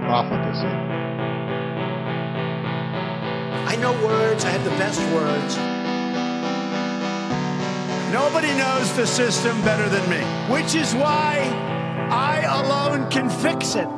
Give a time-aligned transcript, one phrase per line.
[0.00, 0.66] profligacy.
[3.66, 5.56] I know words, I have the best words.
[8.12, 10.20] Nobody knows the system better than me,
[10.52, 11.38] which is why
[12.10, 13.88] I alone can fix it.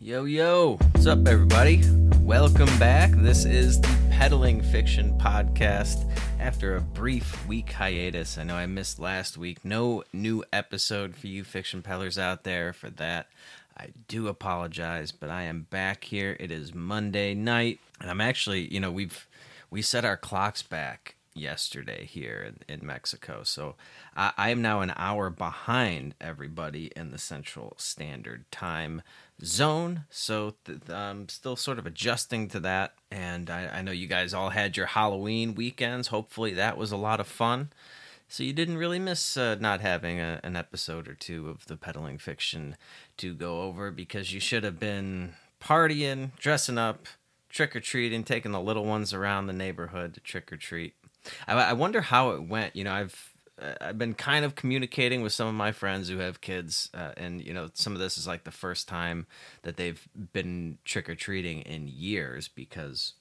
[0.00, 1.82] Yo, yo, what's up, everybody?
[2.20, 3.10] Welcome back.
[3.10, 6.08] This is the Peddling Fiction Podcast.
[6.44, 9.64] After a brief week hiatus, I know I missed last week.
[9.64, 12.74] No new episode for you fiction peddlers out there.
[12.74, 13.28] For that,
[13.78, 16.36] I do apologize, but I am back here.
[16.38, 19.26] It is Monday night, and I'm actually, you know, we've
[19.70, 23.76] we set our clocks back yesterday here in, in Mexico, so
[24.14, 29.00] I, I am now an hour behind everybody in the Central Standard Time
[29.42, 30.04] zone.
[30.10, 32.94] So th- I'm still sort of adjusting to that.
[33.10, 36.08] And I, I know you guys all had your Halloween weekends.
[36.08, 37.70] Hopefully that was a lot of fun.
[38.28, 41.76] So you didn't really miss uh, not having a, an episode or two of the
[41.76, 42.76] peddling fiction
[43.18, 47.06] to go over because you should have been partying, dressing up,
[47.48, 50.94] trick or treating, taking the little ones around the neighborhood to trick or treat.
[51.46, 52.74] I, I wonder how it went.
[52.74, 53.33] You know, I've
[53.80, 57.40] I've been kind of communicating with some of my friends who have kids, uh, and
[57.40, 59.26] you know, some of this is like the first time
[59.62, 63.14] that they've been trick or treating in years because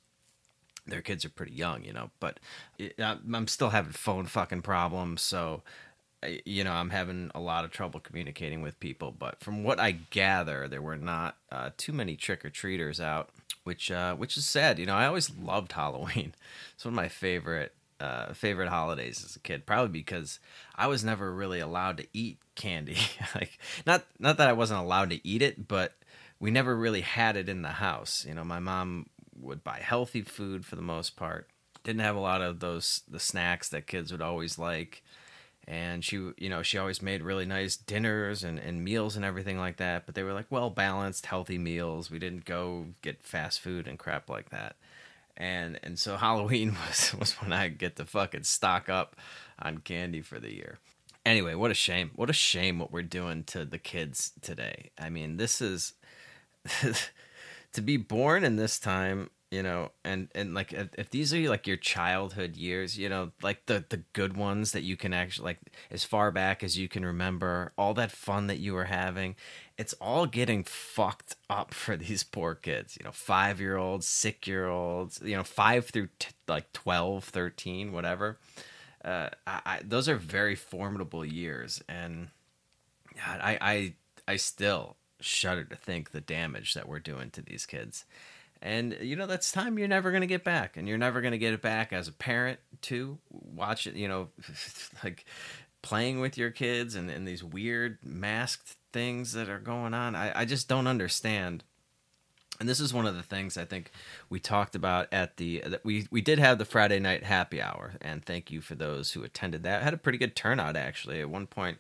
[0.88, 2.10] their kids are pretty young, you know.
[2.20, 2.40] But
[2.80, 5.62] it, I'm still having phone fucking problems, so
[6.46, 9.12] you know, I'm having a lot of trouble communicating with people.
[9.12, 13.30] But from what I gather, there were not uh, too many trick or treaters out,
[13.64, 14.80] which uh, which is sad.
[14.80, 16.34] You know, I always loved Halloween.
[16.74, 20.40] It's one of my favorite uh, favorite holidays as a kid, probably because
[20.76, 22.98] I was never really allowed to eat candy.
[23.36, 25.94] like not not that I wasn't allowed to eat it, but
[26.40, 28.26] we never really had it in the house.
[28.28, 29.08] You know, my mom
[29.40, 31.50] would buy healthy food for the most part.
[31.84, 35.04] Didn't have a lot of those the snacks that kids would always like.
[35.66, 39.58] And she, you know, she always made really nice dinners and, and meals and everything
[39.58, 40.06] like that.
[40.06, 42.12] But they were like well balanced, healthy meals.
[42.12, 44.76] We didn't go get fast food and crap like that
[45.38, 49.16] and and so Halloween was was when I get to fucking stock up
[49.60, 50.80] on candy for the year.
[51.26, 52.12] Anyway, what a shame!
[52.16, 54.92] What a shame what we're doing to the kids today.
[55.00, 55.94] I mean, this is
[57.74, 61.38] to be born in this time you know and and like if, if, these are
[61.48, 65.46] like your childhood years you know like the the good ones that you can actually
[65.46, 65.60] like
[65.92, 69.36] as far back as you can remember all that fun that you were having
[69.78, 74.48] it's all getting fucked up for these poor kids you know five year olds six
[74.48, 78.40] year olds you know five through t- like 12 13 whatever.
[79.06, 82.30] Uh I, I, those are very formidable years and
[83.16, 83.94] God, I, I
[84.28, 88.06] i still shudder to think the damage that we're doing to these kids
[88.64, 91.34] and you know that's time you're never going to get back and you're never going
[91.34, 94.30] to get it back as a parent too watch it you know
[95.04, 95.26] like
[95.84, 100.42] playing with your kids and, and these weird masked things that are going on I,
[100.42, 101.64] I just don't understand
[102.60, 103.92] and this is one of the things I think
[104.30, 108.24] we talked about at the we we did have the Friday night happy hour, and
[108.24, 109.82] thank you for those who attended that.
[109.82, 111.20] had a pretty good turnout actually.
[111.20, 111.80] At one point,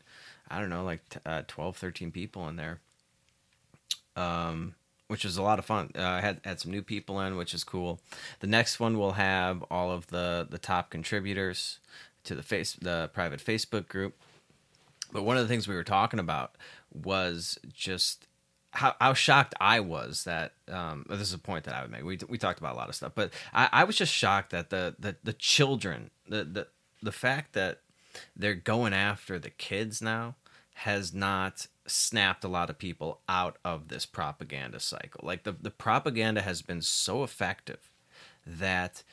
[0.49, 2.79] I don't know, like uh, 12, 13 people in there.
[4.15, 4.73] Um,
[5.13, 5.91] which was a lot of fun.
[5.95, 7.99] Uh, I had had some new people in, which is cool.
[8.39, 11.77] The next one will have all of the the top contributors
[12.23, 14.19] to the face the private Facebook group.
[15.11, 16.55] But one of the things we were talking about
[16.91, 18.25] was just
[18.71, 22.03] how, how shocked I was that um, this is a point that I would make.
[22.03, 24.71] We we talked about a lot of stuff, but I, I was just shocked that
[24.71, 26.67] the the, the children the, the
[27.03, 27.81] the fact that
[28.35, 30.33] they're going after the kids now
[30.73, 35.21] has not snapped a lot of people out of this propaganda cycle.
[35.23, 37.89] Like the, the propaganda has been so effective
[38.45, 39.03] that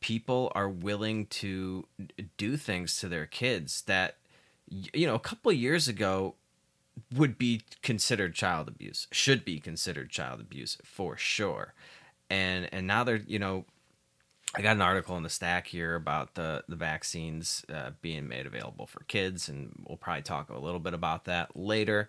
[0.00, 1.86] people are willing to
[2.36, 4.16] do things to their kids that
[4.68, 6.34] you know a couple of years ago
[7.14, 11.74] would be considered child abuse should be considered child abuse for sure
[12.30, 13.64] and and now they're you know
[14.56, 18.46] I got an article in the stack here about the the vaccines uh, being made
[18.46, 22.08] available for kids, and we'll probably talk a little bit about that later.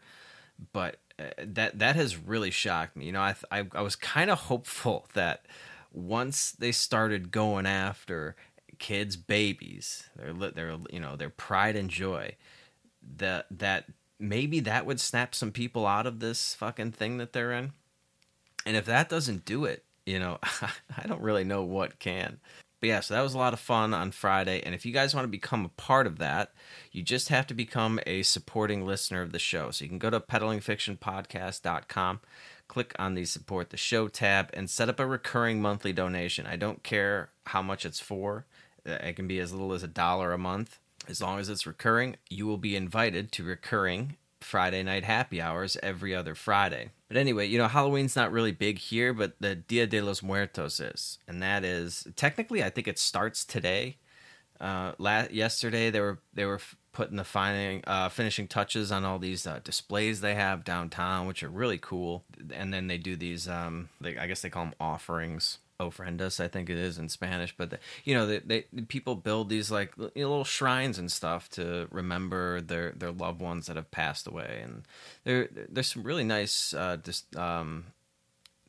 [0.71, 3.06] But uh, that that has really shocked me.
[3.06, 5.45] You know, I I, I was kind of hopeful that
[5.92, 8.36] once they started going after
[8.77, 12.36] kids' babies, their their you know their pride and joy,
[13.18, 13.86] that that
[14.19, 17.74] maybe that would snap some people out of this fucking thing that they're in.
[18.65, 20.37] And if that doesn't do it, you know,
[20.97, 22.39] I don't really know what can.
[22.79, 24.61] But yeah, so that was a lot of fun on Friday.
[24.61, 26.53] And if you guys want to become a part of that,
[26.91, 29.71] you just have to become a supporting listener of the show.
[29.71, 32.19] So you can go to peddlingfictionpodcast.com,
[32.67, 36.45] click on the support the show tab, and set up a recurring monthly donation.
[36.45, 38.45] I don't care how much it's for,
[38.85, 40.79] it can be as little as a dollar a month.
[41.07, 45.77] As long as it's recurring, you will be invited to recurring Friday night happy hours
[45.81, 46.91] every other Friday.
[47.07, 50.79] But anyway, you know, Halloween's not really big here, but the Dia de los Muertos
[50.79, 51.19] is.
[51.27, 53.97] And that is technically I think it starts today.
[54.59, 56.59] Uh last yesterday they were they were
[56.93, 61.43] putting the finding uh finishing touches on all these uh, displays they have downtown which
[61.43, 62.23] are really cool.
[62.53, 66.48] And then they do these um they, I guess they call them offerings ofrendas i
[66.48, 69.94] think it is in spanish but the, you know they, they people build these like
[69.98, 74.27] you know, little shrines and stuff to remember their their loved ones that have passed
[74.27, 74.62] away.
[74.63, 74.83] And
[75.24, 76.98] there there's some really nice uh
[77.36, 77.86] um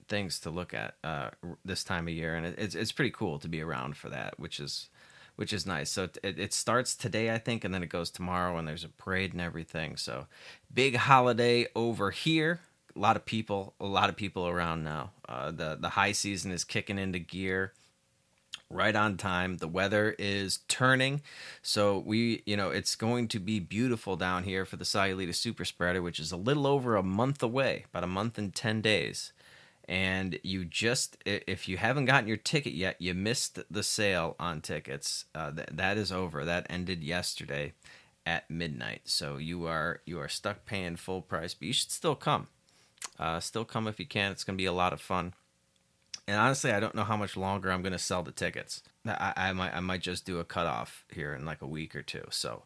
[0.08, 1.30] things to look at uh
[1.64, 2.34] this time of year.
[2.34, 4.88] And it, it's it's pretty cool to be around for that which is
[5.36, 5.90] which is nice.
[5.90, 8.88] So it, it starts today i think and then it goes tomorrow and there's a
[8.88, 9.96] parade and everything.
[9.96, 10.26] So
[10.72, 12.60] big holiday over here
[12.96, 15.12] a lot of people, a lot of people around now.
[15.28, 17.72] Uh, the the high season is kicking into gear
[18.70, 19.58] right on time.
[19.58, 21.22] The weather is turning,
[21.62, 25.64] so we, you know, it's going to be beautiful down here for the Sayulita Super
[25.64, 29.32] Spreader, which is a little over a month away, about a month and ten days.
[29.88, 34.60] And you just, if you haven't gotten your ticket yet, you missed the sale on
[34.60, 35.26] tickets.
[35.32, 36.44] Uh, th- that is over.
[36.44, 37.72] That ended yesterday
[38.26, 39.02] at midnight.
[39.04, 42.48] So you are you are stuck paying full price, but you should still come.
[43.18, 44.32] Uh, still come if you can.
[44.32, 45.34] It's going to be a lot of fun.
[46.28, 48.82] And honestly, I don't know how much longer I'm going to sell the tickets.
[49.06, 52.02] I, I might I might just do a cutoff here in like a week or
[52.02, 52.24] two.
[52.30, 52.64] So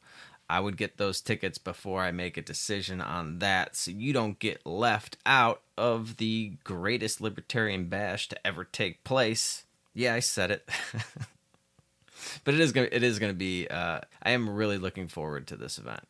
[0.48, 4.38] I would get those tickets before I make a decision on that, so you don't
[4.38, 9.64] get left out of the greatest libertarian bash to ever take place.
[9.94, 10.68] Yeah, I said it.
[12.44, 13.68] but it is gonna it is gonna be.
[13.68, 16.02] Uh, I am really looking forward to this event.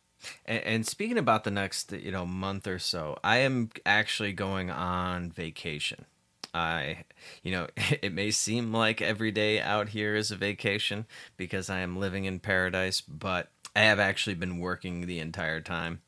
[0.44, 4.70] And, and, speaking about the next, you know, month or so, I am actually going
[4.70, 6.04] on vacation.
[6.52, 7.04] I,
[7.42, 7.68] you know,
[8.02, 11.06] it may seem like every day out here is a vacation
[11.36, 16.00] because I am living in paradise, but I have actually been working the entire time.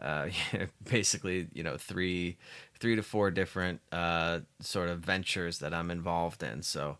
[0.00, 0.28] Uh,
[0.90, 2.36] basically, you know, three,
[2.78, 6.62] three to four different uh, sort of ventures that I'm involved in.
[6.62, 6.98] So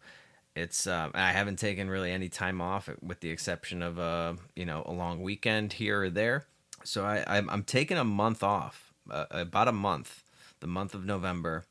[0.54, 4.36] it's um, I haven't taken really any time off, with the exception of a uh,
[4.54, 6.46] you know a long weekend here or there
[6.84, 10.22] so I I'm, I'm taking a month off, uh, about a month,
[10.60, 11.64] the month of November.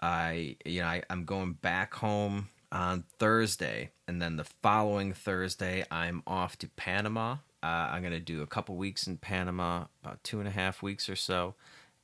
[0.00, 5.84] I you know I, I'm going back home on Thursday, and then the following Thursday
[5.90, 7.36] I'm off to Panama.
[7.62, 11.08] Uh, I'm gonna do a couple weeks in Panama, about two and a half weeks
[11.08, 11.54] or so,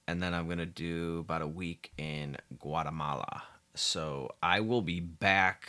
[0.07, 3.43] and then I'm gonna do about a week in Guatemala.
[3.75, 5.69] So I will be back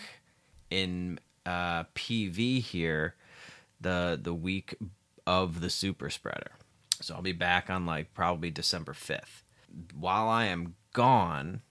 [0.69, 3.15] in uh, PV here
[3.79, 4.75] the the week
[5.27, 6.51] of the super spreader.
[7.01, 9.43] So I'll be back on like probably December 5th.
[9.93, 11.61] While I am gone,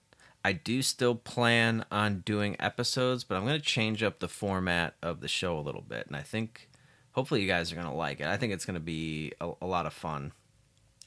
[0.45, 4.95] I do still plan on doing episodes, but I'm going to change up the format
[5.03, 6.07] of the show a little bit.
[6.07, 6.69] And I think
[7.13, 8.27] hopefully you guys are going to like it.
[8.27, 10.33] I think it's going to be a, a, lot of fun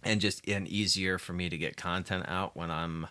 [0.03, 3.07] and just and easier for me to get content out when I'm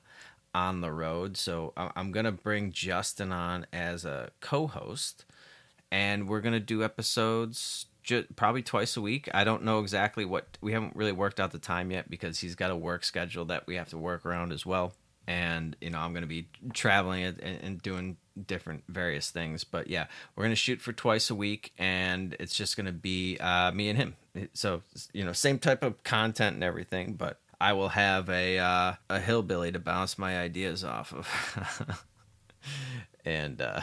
[0.52, 1.36] on the road.
[1.36, 5.24] So I'm going to bring Justin on as a co host,
[5.92, 7.86] and we're going to do episodes
[8.36, 9.28] probably twice a week.
[9.32, 12.54] I don't know exactly what we haven't really worked out the time yet because he's
[12.54, 14.92] got a work schedule that we have to work around as well.
[15.26, 19.64] And you know, I'm going to be traveling and, and doing different various things.
[19.64, 22.92] But yeah, we're going to shoot for twice a week, and it's just going to
[22.92, 24.16] be uh, me and him.
[24.52, 24.82] So
[25.12, 29.20] you know, same type of content and everything, but I will have a uh, a
[29.20, 32.06] hillbilly to bounce my ideas off of.
[33.24, 33.80] and uh,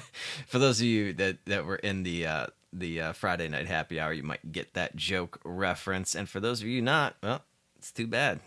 [0.46, 2.46] for those of you that that were in the uh,
[2.78, 6.14] the uh, Friday night happy hour, you might get that joke reference.
[6.14, 7.42] And for those of you not, well,
[7.76, 8.40] it's too bad.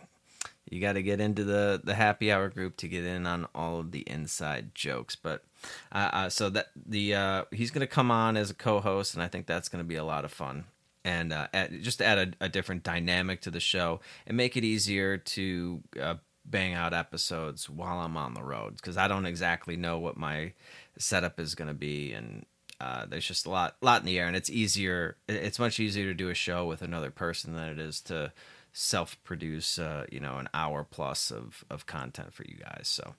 [0.69, 3.79] You got to get into the the happy hour group to get in on all
[3.79, 5.15] of the inside jokes.
[5.15, 5.43] But
[5.91, 9.23] uh, uh, so that the uh, he's going to come on as a co-host, and
[9.23, 10.65] I think that's going to be a lot of fun.
[11.03, 11.47] And uh,
[11.81, 16.15] just add a, a, different dynamic to the show and make it easier to uh,
[16.45, 20.53] bang out episodes while I'm on the road because I don't exactly know what my
[20.97, 22.45] setup is going to be and
[22.79, 25.17] uh, there's just a lot, lot in the air, and it's easier.
[25.27, 28.31] It's much easier to do a show with another person than it is to
[28.71, 32.87] self-produce, uh, you know, an hour plus of of content for you guys.
[32.87, 33.15] So,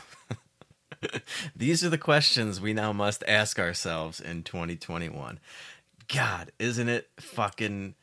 [1.55, 5.39] These are the questions we now must ask ourselves in 2021.
[6.09, 7.95] God, isn't it fucking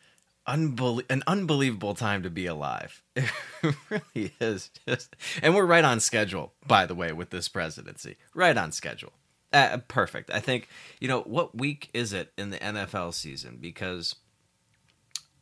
[0.49, 3.02] an unbelievable time to be alive?
[3.61, 4.71] It really is.
[4.87, 8.17] Just, and we're right on schedule, by the way, with this presidency.
[8.33, 9.12] Right on schedule.
[9.52, 10.31] Uh, perfect.
[10.31, 10.69] I think
[11.00, 14.14] you know what week is it in the NFL season because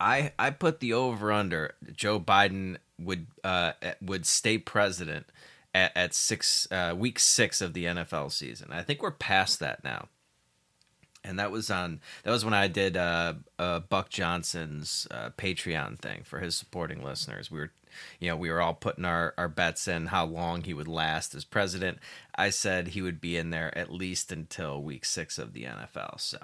[0.01, 5.27] I I put the over under Joe Biden would uh would stay president
[5.75, 8.69] at, at six uh, week six of the NFL season.
[8.71, 10.09] I think we're past that now,
[11.27, 15.99] and that was on that was when I did uh, uh Buck Johnson's uh, Patreon
[15.99, 17.51] thing for his supporting listeners.
[17.51, 17.73] We were
[18.21, 21.35] you know, we were all putting our, our bets in how long he would last
[21.35, 21.99] as president.
[22.35, 26.21] I said he would be in there at least until week six of the NFL.
[26.21, 26.39] So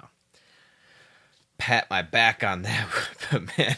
[1.57, 2.87] pat my back on that.
[3.31, 3.75] but man,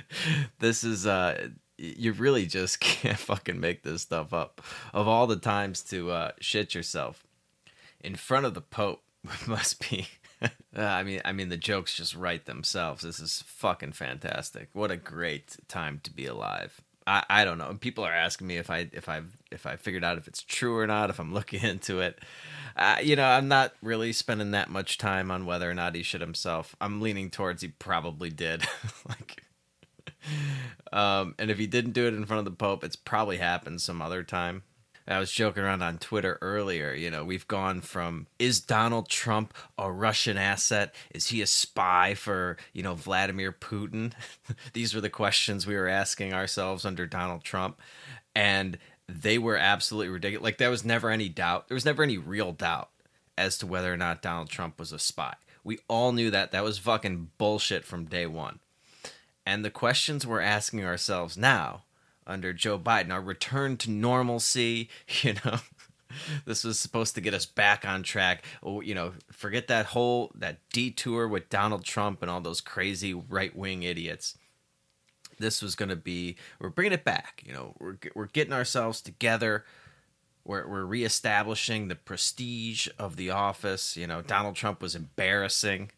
[0.58, 4.60] this is uh you really just can't fucking make this stuff up.
[4.92, 7.24] Of all the times to uh, shit yourself
[8.00, 9.02] in front of the Pope
[9.46, 10.08] must be.
[10.42, 13.02] uh, I mean, I mean, the jokes just write themselves.
[13.02, 14.68] This is fucking fantastic.
[14.72, 16.80] What a great time to be alive.
[17.06, 17.74] I, I don't know.
[17.80, 20.76] People are asking me if I if I if I figured out if it's true
[20.76, 21.10] or not.
[21.10, 22.18] If I'm looking into it,
[22.76, 26.02] uh, you know, I'm not really spending that much time on whether or not he
[26.02, 26.76] shit himself.
[26.80, 28.62] I'm leaning towards he probably did.
[29.08, 29.42] like,
[30.92, 33.80] um, and if he didn't do it in front of the Pope, it's probably happened
[33.80, 34.62] some other time.
[35.08, 36.92] I was joking around on Twitter earlier.
[36.92, 40.94] You know, we've gone from is Donald Trump a Russian asset?
[41.14, 44.12] Is he a spy for, you know, Vladimir Putin?
[44.74, 47.80] These were the questions we were asking ourselves under Donald Trump.
[48.34, 50.44] And they were absolutely ridiculous.
[50.44, 51.68] Like, there was never any doubt.
[51.68, 52.90] There was never any real doubt
[53.38, 55.34] as to whether or not Donald Trump was a spy.
[55.64, 56.52] We all knew that.
[56.52, 58.58] That was fucking bullshit from day one.
[59.46, 61.84] And the questions we're asking ourselves now
[62.28, 64.90] under Joe Biden, our return to normalcy,
[65.22, 65.58] you know.
[66.46, 68.44] this was supposed to get us back on track.
[68.62, 73.14] Oh, you know, forget that whole that detour with Donald Trump and all those crazy
[73.14, 74.36] right-wing idiots.
[75.38, 77.74] This was going to be we're bringing it back, you know.
[77.78, 79.64] We're we're getting ourselves together.
[80.44, 84.22] We're we're reestablishing the prestige of the office, you know.
[84.22, 85.90] Donald Trump was embarrassing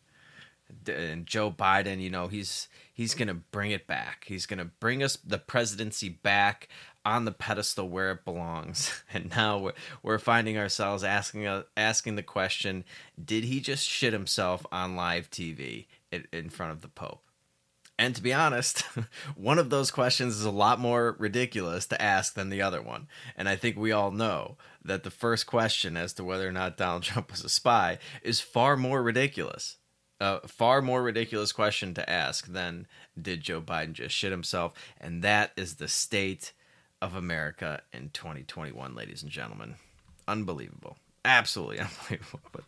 [0.86, 4.24] and Joe Biden, you know, he's he's going to bring it back.
[4.26, 6.68] He's going to bring us the presidency back
[7.04, 9.02] on the pedestal where it belongs.
[9.12, 9.72] And now
[10.02, 12.84] we're, finding ourselves asking uh, asking the question,
[13.22, 15.86] did he just shit himself on live TV
[16.32, 17.22] in front of the Pope?
[17.98, 18.80] And to be honest,
[19.36, 23.08] one of those questions is a lot more ridiculous to ask than the other one.
[23.36, 26.78] And I think we all know that the first question as to whether or not
[26.78, 29.76] Donald Trump was a spy is far more ridiculous
[30.20, 32.86] a far more ridiculous question to ask than
[33.20, 34.72] did Joe Biden just shit himself?
[35.00, 36.52] And that is the state
[37.00, 39.76] of America in 2021, ladies and gentlemen.
[40.28, 40.98] Unbelievable.
[41.24, 42.40] Absolutely unbelievable.
[42.52, 42.64] But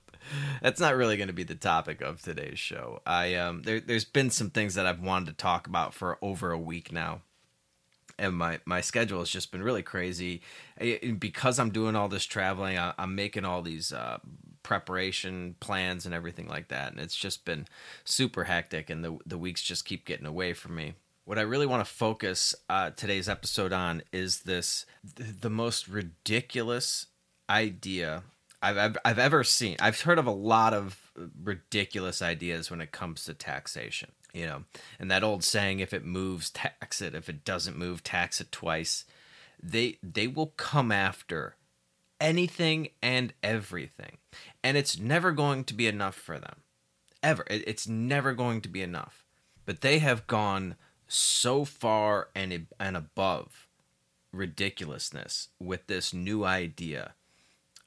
[0.63, 3.01] that's not really going to be the topic of today's show.
[3.05, 6.53] I um there there's been some things that I've wanted to talk about for over
[6.53, 7.21] a week now.
[8.19, 10.43] And my, my schedule has just been really crazy.
[11.19, 14.19] Because I'm doing all this traveling, I, am making all these uh,
[14.63, 16.93] preparation plans and everything like that.
[16.93, 17.67] And it's just been
[18.05, 20.95] super hectic, and the the weeks just keep getting away from me.
[21.25, 27.07] What I really want to focus uh, today's episode on is this the most ridiculous
[27.49, 28.25] idea
[28.63, 29.77] I've, I've, I've ever seen.
[29.81, 34.13] I've heard of a lot of ridiculous ideas when it comes to taxation.
[34.33, 34.65] You know,
[34.99, 37.15] and that old saying, "If it moves, tax it.
[37.15, 39.05] If it doesn't move, tax it twice."
[39.63, 41.57] They they will come after
[42.23, 44.17] anything and everything.
[44.65, 46.61] And it's never going to be enough for them.
[47.23, 47.45] Ever.
[47.51, 49.27] It's never going to be enough.
[49.67, 50.77] But they have gone
[51.07, 53.69] so far and, and above
[54.33, 57.15] ridiculousness with this new idea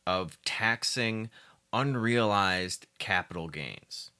[0.06, 1.30] of taxing
[1.74, 4.12] unrealized capital gains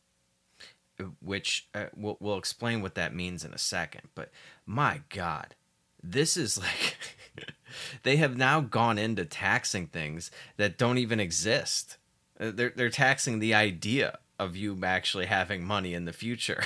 [1.22, 4.32] which uh, we'll, we'll explain what that means in a second but
[4.66, 5.56] my god
[6.02, 6.98] this is like
[8.04, 11.98] they have now gone into taxing things that don't even exist.
[12.40, 16.64] Uh, they're they're taxing the idea of you actually having money in the future,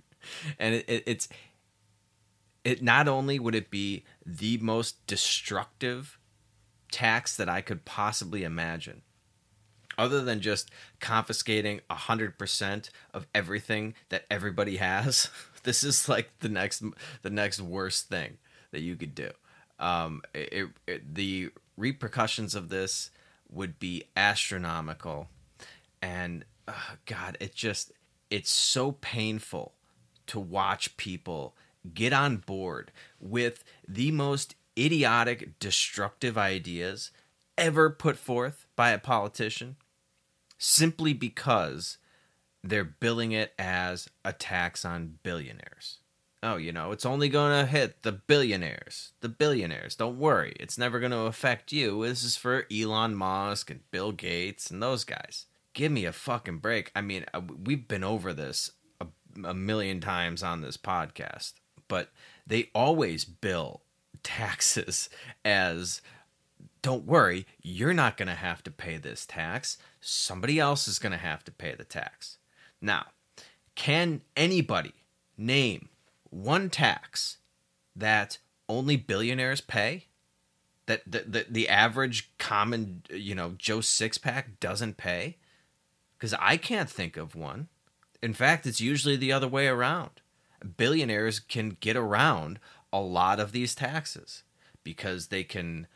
[0.58, 1.28] and it, it, it's
[2.64, 2.82] it.
[2.82, 6.18] Not only would it be the most destructive
[6.92, 9.02] tax that I could possibly imagine.
[9.98, 15.28] Other than just confiscating 100% of everything that everybody has,
[15.64, 16.82] this is like the next
[17.22, 18.38] the next worst thing
[18.70, 19.30] that you could do.
[19.82, 23.10] Um, it, it, the repercussions of this
[23.50, 25.28] would be astronomical,
[26.00, 26.72] and uh,
[27.06, 27.92] God, it just
[28.30, 29.74] it's so painful
[30.28, 31.54] to watch people
[31.92, 37.10] get on board with the most idiotic, destructive ideas
[37.58, 39.76] ever put forth by a politician
[40.58, 41.98] simply because
[42.64, 45.98] they're billing it as a tax on billionaires.
[46.44, 49.12] Oh, you know, it's only going to hit the billionaires.
[49.20, 49.94] The billionaires.
[49.94, 50.56] Don't worry.
[50.58, 52.04] It's never going to affect you.
[52.04, 55.46] This is for Elon Musk and Bill Gates and those guys.
[55.72, 56.90] Give me a fucking break.
[56.96, 59.06] I mean, uh, we've been over this a,
[59.44, 61.52] a million times on this podcast,
[61.86, 62.10] but
[62.44, 63.82] they always bill
[64.24, 65.08] taxes
[65.44, 66.02] as
[66.82, 69.78] don't worry, you're not going to have to pay this tax.
[70.00, 72.38] Somebody else is going to have to pay the tax.
[72.80, 73.06] Now,
[73.76, 74.92] can anybody
[75.38, 75.88] name
[76.32, 77.38] one tax
[77.94, 80.06] that only billionaires pay?
[80.86, 85.36] That the, the, the average common, you know, Joe Sixpack doesn't pay?
[86.18, 87.68] Because I can't think of one.
[88.22, 90.10] In fact, it's usually the other way around.
[90.76, 92.58] Billionaires can get around
[92.92, 94.42] a lot of these taxes
[94.84, 95.86] because they can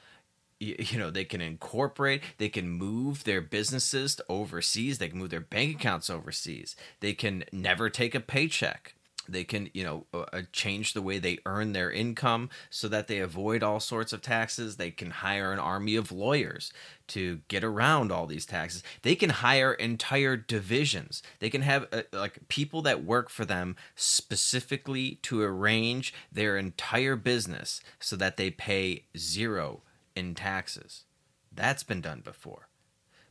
[0.58, 5.40] you know they can incorporate they can move their businesses overseas they can move their
[5.40, 8.94] bank accounts overseas they can never take a paycheck
[9.28, 13.08] they can you know uh, uh, change the way they earn their income so that
[13.08, 16.72] they avoid all sorts of taxes they can hire an army of lawyers
[17.06, 22.02] to get around all these taxes they can hire entire divisions they can have uh,
[22.12, 28.50] like people that work for them specifically to arrange their entire business so that they
[28.50, 29.82] pay zero
[30.16, 31.04] in taxes.
[31.52, 32.68] That's been done before.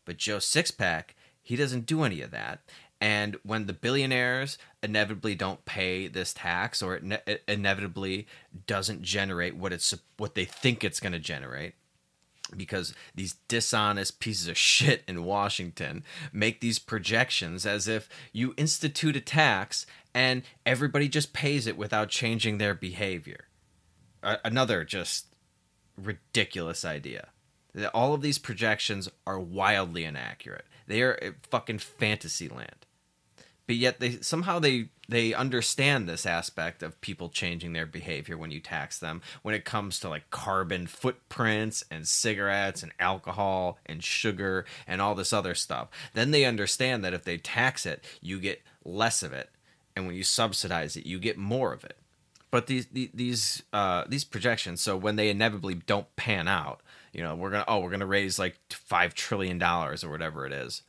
[0.05, 2.61] But Joe Sixpack, he doesn't do any of that.
[3.01, 8.27] And when the billionaires inevitably don't pay this tax, or it, ne- it inevitably
[8.67, 11.73] doesn't generate what it's what they think it's going to generate,
[12.55, 19.15] because these dishonest pieces of shit in Washington make these projections as if you institute
[19.15, 23.45] a tax and everybody just pays it without changing their behavior.
[24.43, 25.27] another just
[25.97, 27.29] ridiculous idea.
[27.93, 30.65] All of these projections are wildly inaccurate.
[30.87, 32.85] They are a fucking fantasy land.
[33.67, 38.51] But yet they somehow they they understand this aspect of people changing their behavior when
[38.51, 44.03] you tax them when it comes to like carbon footprints and cigarettes and alcohol and
[44.03, 45.87] sugar and all this other stuff.
[46.13, 49.49] Then they understand that if they tax it, you get less of it
[49.95, 51.97] and when you subsidize it, you get more of it
[52.55, 56.79] but these these uh, these projections so when they inevitably don't pan out
[57.15, 60.51] you know we're gonna oh we're gonna raise like five trillion dollars or whatever it
[60.51, 60.83] is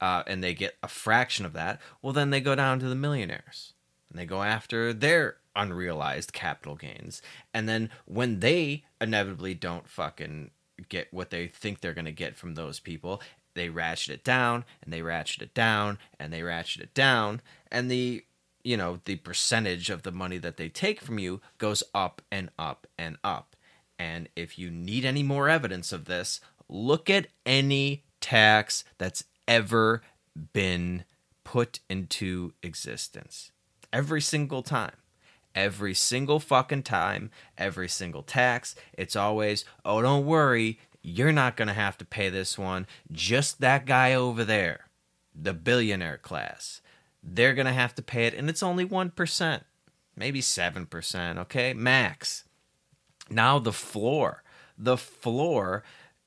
[0.00, 2.94] uh, and they get a fraction of that well then they go down to the
[2.94, 3.72] millionaires
[4.08, 7.20] and they go after their unrealized capital gains
[7.52, 10.50] and then when they inevitably don't fucking
[10.88, 13.20] get what they think they're gonna get from those people
[13.54, 17.40] they ratchet it down and they ratchet it down and they ratchet it down
[17.72, 18.22] and the
[18.62, 22.50] you know, the percentage of the money that they take from you goes up and
[22.58, 23.55] up and up.
[23.98, 30.02] And if you need any more evidence of this, look at any tax that's ever
[30.52, 31.04] been
[31.44, 33.52] put into existence.
[33.92, 34.96] Every single time.
[35.54, 41.68] Every single fucking time, every single tax, it's always, oh, don't worry, you're not going
[41.68, 42.86] to have to pay this one.
[43.10, 44.90] Just that guy over there,
[45.34, 46.82] the billionaire class
[47.26, 49.60] they're going to have to pay it, and it's only 1%,
[50.16, 51.74] maybe 7%, okay?
[51.74, 52.44] Max.
[53.30, 54.42] Now the floor.
[54.78, 55.82] The floor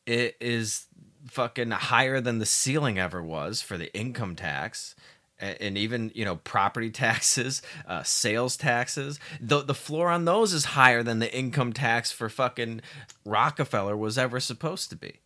[0.06, 0.88] is
[1.28, 4.96] fucking higher than the ceiling ever was for the income tax
[5.38, 10.66] and even you know property taxes uh, sales taxes the, the floor on those is
[10.66, 12.82] higher than the income tax for fucking
[13.26, 15.20] rockefeller was ever supposed to be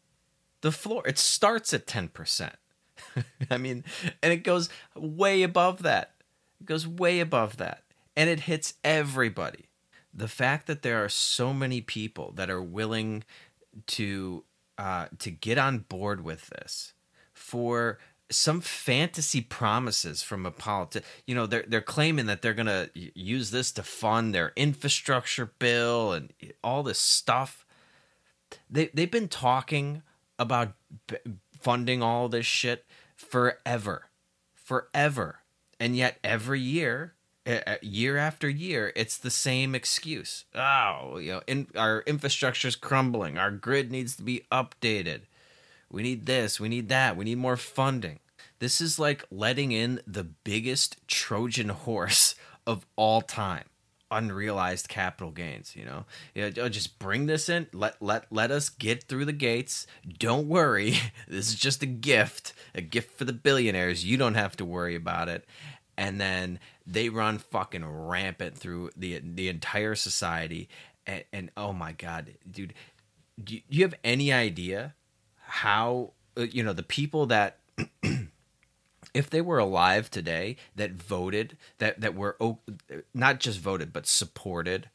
[0.61, 2.53] the floor it starts at 10%
[3.51, 3.83] I mean,
[4.21, 6.11] and it goes way above that.
[6.59, 7.83] It goes way above that.
[8.15, 9.69] And it hits everybody.
[10.13, 13.23] The fact that there are so many people that are willing
[13.87, 14.43] to
[14.77, 16.93] uh, to get on board with this
[17.33, 17.99] for
[18.29, 21.07] some fantasy promises from a politician.
[21.25, 26.13] You know, they're they're claiming that they're gonna use this to fund their infrastructure bill
[26.13, 27.65] and all this stuff.
[28.69, 30.03] They they've been talking
[30.39, 30.73] about
[31.07, 31.17] b-
[31.59, 34.09] funding all this shit forever.
[34.53, 35.39] Forever.
[35.79, 37.13] And yet every year
[37.81, 40.45] year after year, it's the same excuse.
[40.55, 43.37] Oh, you know, in, our infrastructure's crumbling.
[43.37, 45.21] Our grid needs to be updated.
[45.89, 46.59] We need this.
[46.59, 47.17] We need that.
[47.17, 48.19] We need more funding.
[48.59, 52.35] This is like letting in the biggest Trojan horse
[52.67, 53.65] of all time
[54.13, 58.51] unrealized capital gains you know you oh, know, just bring this in let let let
[58.51, 59.87] us get through the gates
[60.19, 60.95] don't worry
[61.27, 64.93] this is just a gift a gift for the billionaires you don't have to worry
[64.93, 65.45] about it
[65.97, 70.67] and then they run fucking rampant through the the entire society
[71.05, 72.73] and, and oh my god dude
[73.43, 74.93] do you have any idea
[75.45, 77.57] how uh, you know the people that
[79.13, 82.37] if they were alive today that voted that that were
[83.13, 84.89] not just voted but supported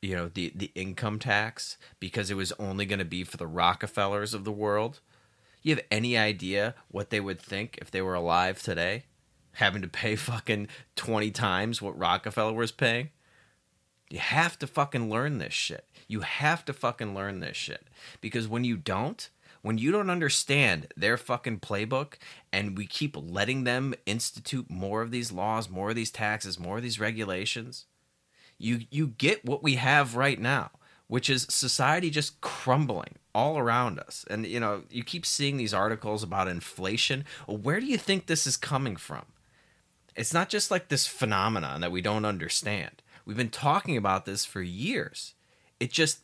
[0.00, 3.46] you know the the income tax because it was only going to be for the
[3.46, 5.00] Rockefellers of the world?
[5.62, 9.04] You have any idea what they would think if they were alive today
[9.58, 13.10] having to pay fucking 20 times what Rockefeller was paying
[14.10, 17.86] you have to fucking learn this shit you have to fucking learn this shit
[18.20, 19.30] because when you don't
[19.62, 22.14] when you don't understand their fucking playbook
[22.52, 26.76] and we keep letting them institute more of these laws, more of these taxes, more
[26.76, 27.86] of these regulations,
[28.56, 30.70] you you get what we have right now,
[31.06, 34.24] which is society just crumbling all around us.
[34.30, 37.24] And you know, you keep seeing these articles about inflation.
[37.46, 39.26] Where do you think this is coming from?
[40.18, 43.02] It's not just like this phenomenon that we don't understand.
[43.24, 45.34] We've been talking about this for years.
[45.78, 46.20] It just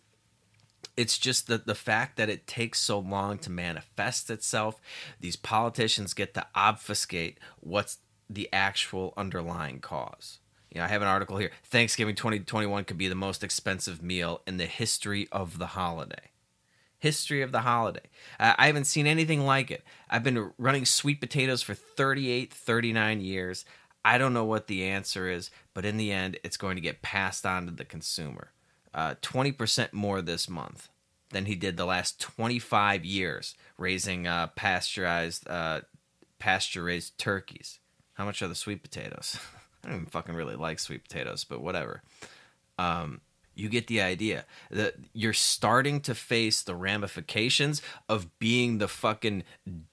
[0.97, 4.81] it's just the, the fact that it takes so long to manifest itself.
[5.21, 10.41] These politicians get to obfuscate what's the actual underlying cause.
[10.71, 11.53] You know, I have an article here.
[11.65, 16.31] Thanksgiving 2021 could be the most expensive meal in the history of the holiday.
[16.99, 18.09] History of the holiday.
[18.41, 19.85] Uh, I haven't seen anything like it.
[20.09, 23.65] I've been running sweet potatoes for 38, 39 years.
[24.05, 27.03] I don't know what the answer is, but in the end, it's going to get
[27.03, 28.51] passed on to the consumer
[28.95, 30.89] uh, 20% more this month
[31.31, 35.81] than he did the last 25 years raising uh, pasteurized uh,
[36.39, 37.81] pasture raised turkeys.
[38.15, 39.37] How much are the sweet potatoes?
[39.85, 42.03] I don't even fucking really like sweet potatoes, but whatever.
[42.79, 43.21] Um,
[43.55, 49.45] you get the idea that you're starting to face the ramifications of being the fucking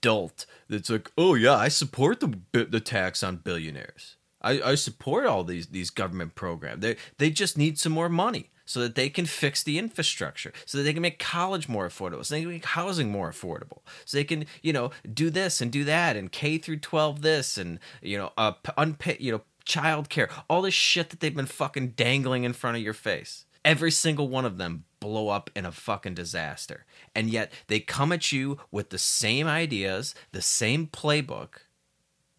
[0.02, 4.18] dolt that's like, oh yeah, I support the the tax on billionaires.
[4.42, 6.82] I, I support all these these government programs.
[6.82, 10.78] They they just need some more money so that they can fix the infrastructure, so
[10.78, 14.16] that they can make college more affordable, so they can make housing more affordable, so
[14.16, 17.80] they can, you know, do this and do that, and K through 12 this, and,
[18.02, 21.90] you know, uh, unpaid, you know, child care, all this shit that they've been fucking
[21.90, 23.46] dangling in front of your face.
[23.64, 26.86] Every single one of them blow up in a fucking disaster.
[27.16, 31.66] And yet they come at you with the same ideas, the same playbook,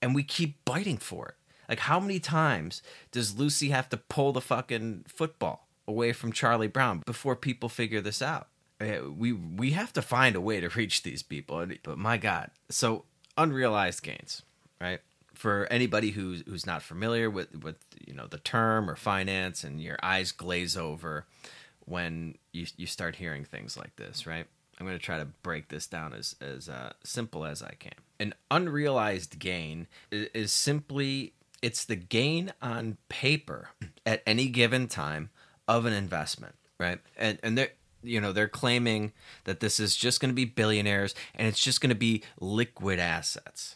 [0.01, 1.35] and we keep biting for it.
[1.69, 2.83] Like, how many times
[3.13, 5.69] does Lucy have to pull the fucking football?
[5.87, 8.49] away from Charlie Brown before people figure this out.
[8.81, 11.65] Eh, we we have to find a way to reach these people.
[11.83, 13.05] But my God, so
[13.37, 14.43] unrealized gains,
[14.81, 15.01] right?
[15.43, 17.75] For anybody who's who's not familiar with with
[18.07, 21.27] you know the term or finance, and your eyes glaze over
[21.85, 24.47] when you you start hearing things like this, right?
[24.79, 27.95] I'm going to try to break this down as as uh, simple as I can.
[28.21, 33.71] An unrealized gain is, is simply it's the gain on paper
[34.07, 35.31] at any given time
[35.67, 37.01] of an investment, right?
[37.17, 37.73] And and they're
[38.05, 41.81] you know they're claiming that this is just going to be billionaires and it's just
[41.81, 43.75] going to be liquid assets.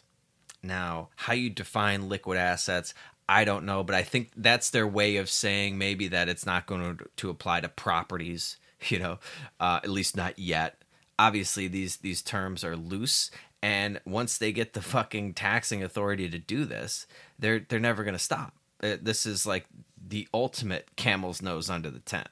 [0.67, 2.93] Now, how you define liquid assets,
[3.29, 6.65] I don't know, but I think that's their way of saying maybe that it's not
[6.65, 8.57] going to, to apply to properties.
[8.89, 9.19] You know,
[9.59, 10.83] uh, at least not yet.
[11.17, 16.37] Obviously, these these terms are loose, and once they get the fucking taxing authority to
[16.37, 17.07] do this,
[17.39, 18.53] they're they're never going to stop.
[18.83, 19.65] Uh, this is like
[19.99, 22.27] the ultimate camel's nose under the tent.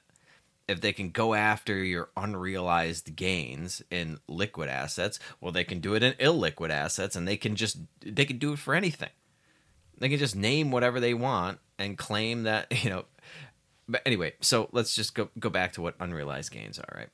[0.68, 5.94] If they can go after your unrealized gains in liquid assets, well, they can do
[5.94, 9.10] it in illiquid assets, and they can just they can do it for anything.
[9.98, 13.04] They can just name whatever they want and claim that you know.
[13.88, 16.96] But anyway, so let's just go go back to what unrealized gains are.
[16.96, 17.10] Right?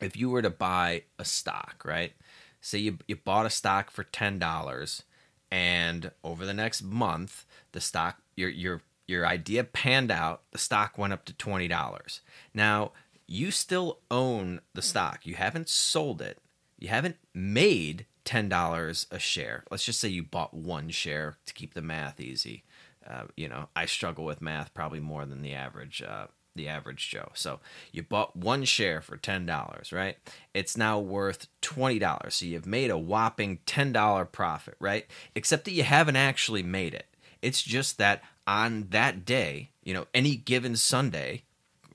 [0.00, 2.12] If you were to buy a stock, right?
[2.60, 5.02] Say you you bought a stock for ten dollars,
[5.50, 10.96] and over the next month, the stock your your your idea panned out, the stock
[10.96, 12.20] went up to $20.
[12.54, 12.92] Now,
[13.26, 15.26] you still own the stock.
[15.26, 16.38] You haven't sold it.
[16.78, 19.64] You haven't made $10 a share.
[19.70, 22.64] Let's just say you bought one share to keep the math easy.
[23.06, 27.08] Uh, you know, I struggle with math probably more than the average uh, the average
[27.08, 27.30] Joe.
[27.34, 27.60] So
[27.92, 30.16] you bought one share for ten dollars, right?
[30.52, 32.34] It's now worth twenty dollars.
[32.36, 35.06] So you've made a whopping ten dollar profit, right?
[35.34, 37.06] Except that you haven't actually made it.
[37.40, 41.44] It's just that on that day, you know, any given Sunday,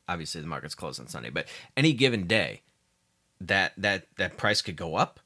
[0.07, 2.61] obviously the market's closed on Sunday, but any given day,
[3.41, 5.19] that that that price could go up.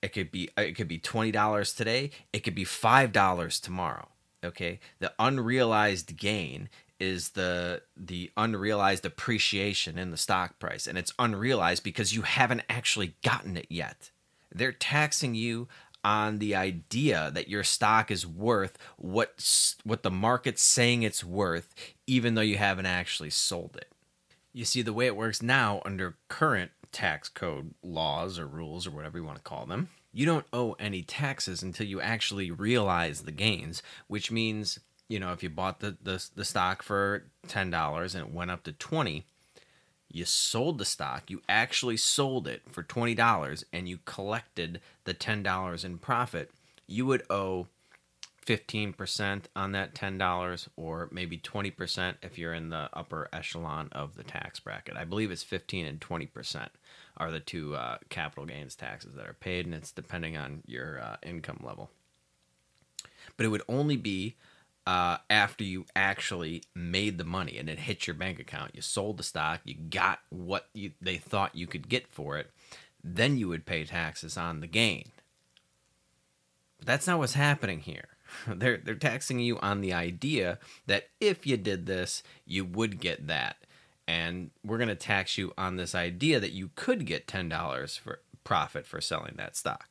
[0.00, 2.12] It could be it could be twenty dollars today.
[2.32, 4.08] It could be five dollars tomorrow.
[4.44, 6.68] Okay, the unrealized gain
[7.00, 12.62] is the the unrealized appreciation in the stock price, and it's unrealized because you haven't
[12.68, 14.12] actually gotten it yet.
[14.54, 15.66] They're taxing you
[16.04, 21.74] on the idea that your stock is worth what what the market's saying it's worth,
[22.06, 23.90] even though you haven't actually sold it.
[24.52, 28.90] You see, the way it works now under current tax code laws or rules or
[28.90, 33.22] whatever you want to call them, you don't owe any taxes until you actually realize
[33.22, 34.78] the gains, which means,
[35.08, 38.62] you know, if you bought the, the, the stock for $10 and it went up
[38.64, 39.26] to 20
[40.10, 45.84] you sold the stock, you actually sold it for $20 and you collected the $10
[45.84, 46.50] in profit,
[46.86, 47.66] you would owe
[48.46, 54.22] 15% on that $10 or maybe 20% if you're in the upper echelon of the
[54.22, 54.96] tax bracket.
[54.96, 56.68] I believe it's 15 and 20%
[57.16, 61.00] are the two uh, capital gains taxes that are paid, and it's depending on your
[61.00, 61.90] uh, income level.
[63.36, 64.36] But it would only be
[64.86, 68.74] uh, after you actually made the money and it hit your bank account.
[68.74, 72.50] You sold the stock, you got what you, they thought you could get for it,
[73.02, 75.10] then you would pay taxes on the gain.
[76.84, 78.08] That's not what's happening here.
[78.46, 83.28] They're they're taxing you on the idea that if you did this, you would get
[83.28, 83.56] that.
[84.08, 88.20] And we're going to tax you on this idea that you could get $10 for
[88.44, 89.88] profit for selling that stock.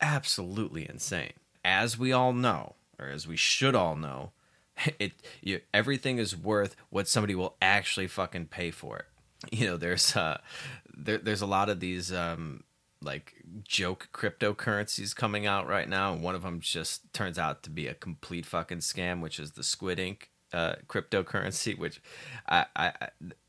[0.00, 1.32] Absolutely insane.
[1.64, 4.30] As we all know, or as we should all know,
[4.98, 9.04] it you, everything is worth what somebody will actually fucking pay for it.
[9.52, 10.38] You know, there's uh
[10.96, 12.64] there, there's a lot of these um
[13.02, 17.70] like joke cryptocurrencies coming out right now, and one of them just turns out to
[17.70, 22.00] be a complete fucking scam, which is the Squid Ink uh, cryptocurrency, which
[22.48, 22.92] I, I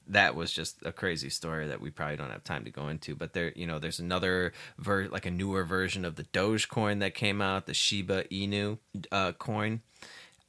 [0.10, 3.16] that was just a crazy story that we probably don't have time to go into.
[3.16, 7.16] But there, you know, there's another ver like a newer version of the Dogecoin that
[7.16, 8.78] came out, the Shiba Inu
[9.12, 9.82] uh, coin,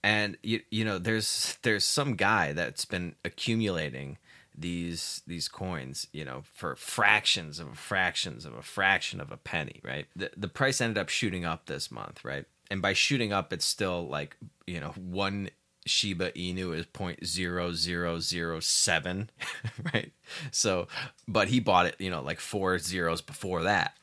[0.03, 4.19] and you you know, there's there's some guy that's been accumulating
[4.57, 9.81] these these coins, you know, for fractions of fractions of a fraction of a penny,
[9.85, 10.07] right?
[10.15, 12.45] The the price ended up shooting up this month, right?
[12.71, 15.51] And by shooting up, it's still like you know one
[15.87, 19.31] Shiba Inu is point zero zero zero seven,
[19.93, 20.13] right?
[20.51, 20.87] So,
[21.27, 23.97] but he bought it, you know, like four zeros before that,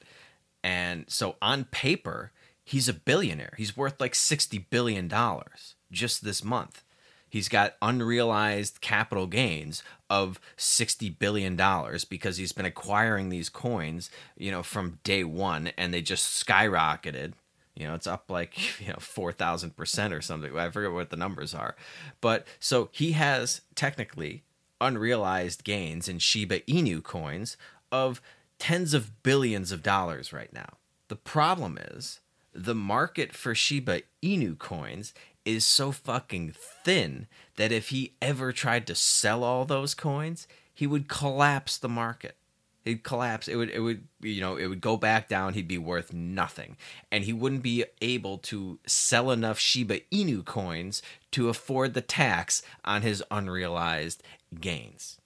[0.63, 2.31] and so on paper,
[2.63, 3.53] he's a billionaire.
[3.57, 6.83] He's worth like sixty billion dollars just this month.
[7.27, 14.09] He's got unrealized capital gains of 60 billion dollars because he's been acquiring these coins
[14.37, 17.33] you know from day one and they just skyrocketed.
[17.75, 20.57] You know it's up like you know 4000% or something.
[20.57, 21.75] I forget what the numbers are.
[22.21, 24.43] But so he has technically
[24.79, 27.57] unrealized gains in shiba inu coins
[27.91, 28.21] of
[28.59, 30.77] tens of billions of dollars right now.
[31.07, 32.19] The problem is
[32.53, 35.13] the market for shiba inu coins
[35.45, 40.87] is so fucking thin that if he ever tried to sell all those coins, he
[40.87, 42.35] would collapse the market.
[42.83, 43.47] He'd collapse.
[43.47, 46.77] It would it would you know, it would go back down, he'd be worth nothing.
[47.11, 52.61] And he wouldn't be able to sell enough Shiba Inu coins to afford the tax
[52.83, 54.21] on his unrealized
[54.59, 55.19] gains.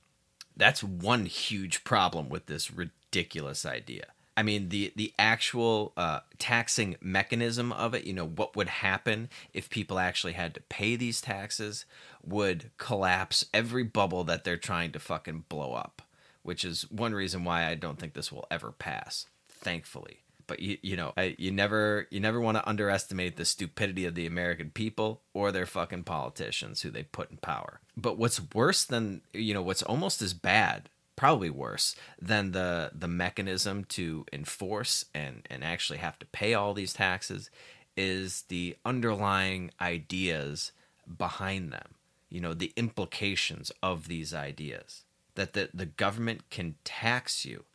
[0.56, 4.08] That's one huge problem with this ridiculous idea.
[4.38, 9.30] I mean, the the actual uh, taxing mechanism of it, you know, what would happen
[9.54, 11.86] if people actually had to pay these taxes
[12.24, 16.02] would collapse every bubble that they're trying to fucking blow up,
[16.44, 20.20] which is one reason why I don't think this will ever pass, thankfully.
[20.48, 24.16] But you, you know, I, you never you never want to underestimate the stupidity of
[24.16, 27.82] the American people or their fucking politicians who they put in power.
[27.96, 33.08] But what's worse than, you know, what's almost as bad probably worse than the the
[33.08, 37.50] mechanism to enforce and and actually have to pay all these taxes
[37.98, 40.72] is the underlying ideas
[41.18, 41.96] behind them.
[42.30, 45.04] You know the implications of these ideas.
[45.36, 47.66] That the, the government can tax you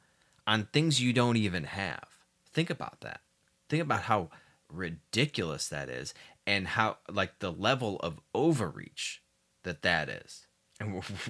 [0.47, 2.09] on things you don't even have.
[2.51, 3.21] Think about that.
[3.69, 4.31] Think about how
[4.71, 6.15] ridiculous that is
[6.47, 9.23] and how like the level of overreach
[9.65, 10.44] that that is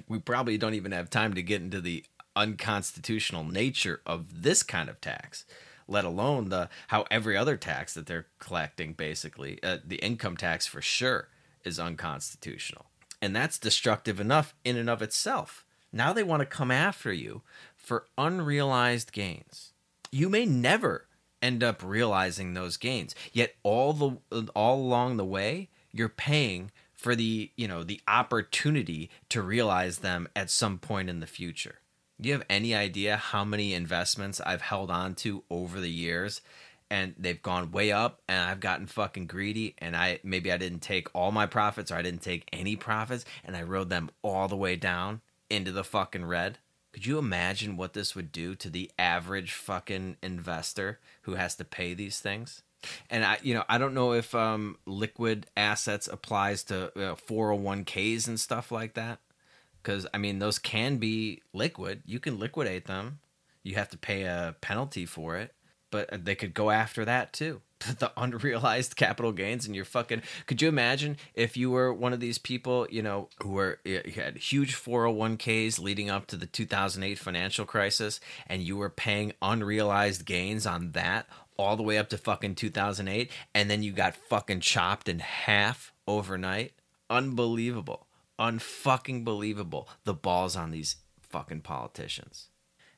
[0.09, 2.05] we probably don't even have time to get into the
[2.37, 5.45] unconstitutional nature of this kind of tax
[5.87, 10.67] let alone the how every other tax that they're collecting basically uh, the income tax
[10.67, 11.29] for sure
[11.65, 12.87] is unconstitutional.
[13.21, 15.65] And that's destructive enough in and of itself.
[15.93, 17.43] Now they want to come after you
[17.77, 19.73] for unrealized gains.
[20.11, 21.07] You may never
[21.41, 26.71] end up realizing those gains yet all the all along the way you're paying
[27.05, 31.81] for the, you know, the opportunity to realize them at some point in the future.
[32.19, 36.41] Do you have any idea how many investments I've held on to over the years
[36.91, 40.81] and they've gone way up and I've gotten fucking greedy and I maybe I didn't
[40.81, 44.49] take all my profits or I didn't take any profits and I rode them all
[44.49, 46.57] the way down into the fucking red?
[46.95, 51.67] Could you imagine what this would do to the average fucking investor who has to
[51.67, 52.63] pay these things?
[53.11, 58.29] And I, you know, I don't know if um, liquid assets applies to uh, 401ks
[58.29, 59.21] and stuff like that.
[59.83, 62.03] Because I mean, those can be liquid.
[62.07, 63.19] You can liquidate them.
[63.63, 65.55] You have to pay a penalty for it,
[65.95, 67.61] but they could go after that too.
[68.01, 72.19] the unrealized capital gains and you're fucking could you imagine if you were one of
[72.19, 77.19] these people you know who were you had huge 401ks leading up to the 2008
[77.19, 81.27] financial crisis and you were paying unrealized gains on that
[81.57, 85.93] all the way up to fucking 2008 and then you got fucking chopped in half
[86.09, 86.73] overnight?
[87.09, 88.07] Unbelievable.
[88.41, 89.89] Unfucking believable.
[90.05, 92.49] The balls on these fucking politicians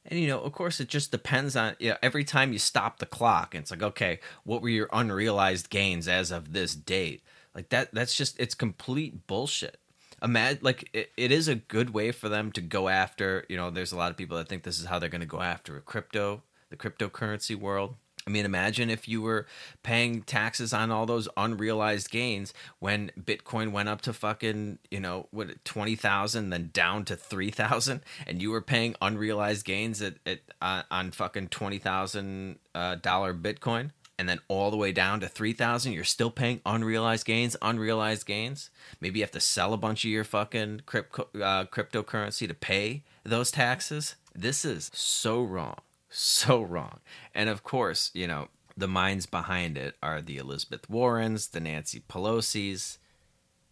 [0.08, 2.98] and you know, of course, it just depends on you know, every time you stop
[2.98, 3.54] the clock.
[3.54, 7.22] And it's like, okay, what were your unrealized gains as of this date?
[7.54, 7.92] Like that.
[7.92, 9.78] That's just it's complete bullshit.
[10.22, 13.44] Imagine like it, it is a good way for them to go after.
[13.48, 15.26] You know, there's a lot of people that think this is how they're going to
[15.26, 17.96] go after crypto, the cryptocurrency world.
[18.26, 19.46] I mean, imagine if you were
[19.84, 25.28] paying taxes on all those unrealized gains when Bitcoin went up to fucking, you know,
[25.30, 30.82] what, 20,000, then down to 3,000, and you were paying unrealized gains at, at uh,
[30.90, 36.30] on fucking $20,000 uh, Bitcoin, and then all the way down to 3,000, you're still
[36.30, 38.70] paying unrealized gains, unrealized gains.
[39.00, 43.04] Maybe you have to sell a bunch of your fucking crypto, uh, cryptocurrency to pay
[43.22, 44.16] those taxes.
[44.34, 45.76] This is so wrong
[46.08, 47.00] so wrong.
[47.34, 52.02] And of course, you know, the minds behind it are the Elizabeth Warrens, the Nancy
[52.08, 52.98] Pelosi's,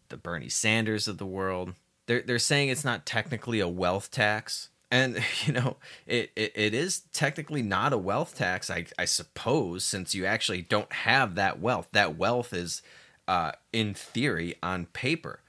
[0.08, 1.74] the Bernie Sanders of the world.
[2.06, 4.70] They're they're saying it's not technically a wealth tax.
[4.90, 9.84] And you know, it, it, it is technically not a wealth tax, I, I suppose,
[9.84, 11.88] since you actually don't have that wealth.
[11.92, 12.82] That wealth is
[13.28, 15.40] uh, in theory on paper.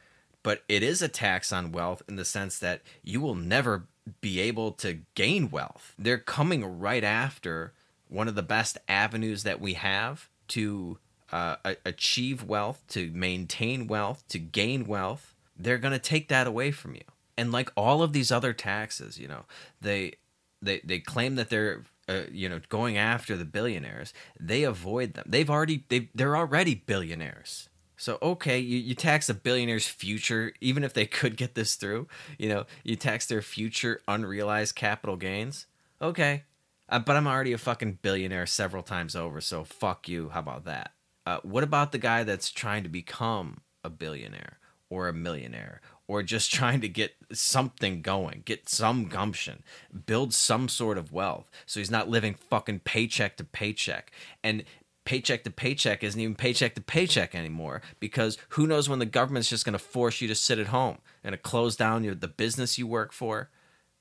[0.44, 3.88] But it is a tax on wealth in the sense that you will never
[4.22, 5.94] be able to gain wealth.
[5.98, 7.74] They're coming right after
[8.08, 11.00] one of the best avenues that we have to
[11.32, 15.36] uh, achieve wealth, to maintain wealth, to gain wealth.
[15.58, 17.02] They're going to take that away from you.
[17.38, 19.46] And like all of these other taxes, you know,
[19.82, 20.14] they
[20.62, 24.14] they they claim that they're uh, you know going after the billionaires.
[24.40, 25.26] They avoid them.
[25.28, 27.70] They've already they they're already billionaires.
[27.98, 32.08] So okay, you, you tax a billionaire's future, even if they could get this through.
[32.38, 35.66] You know, you tax their future unrealized capital gains.
[36.02, 36.44] Okay,
[36.90, 40.30] uh, but I'm already a fucking billionaire several times over, so fuck you.
[40.30, 40.92] How about that?
[41.26, 46.22] Uh, what about the guy that's trying to become a billionaire or a millionaire or
[46.22, 49.64] just trying to get something going, get some gumption,
[50.06, 54.12] build some sort of wealth so he's not living fucking paycheck to paycheck.
[54.44, 54.64] And
[55.06, 59.50] paycheck to paycheck isn't even paycheck to paycheck anymore because who knows when the government's
[59.50, 62.28] just going to force you to sit at home and to close down your, the
[62.28, 63.50] business you work for.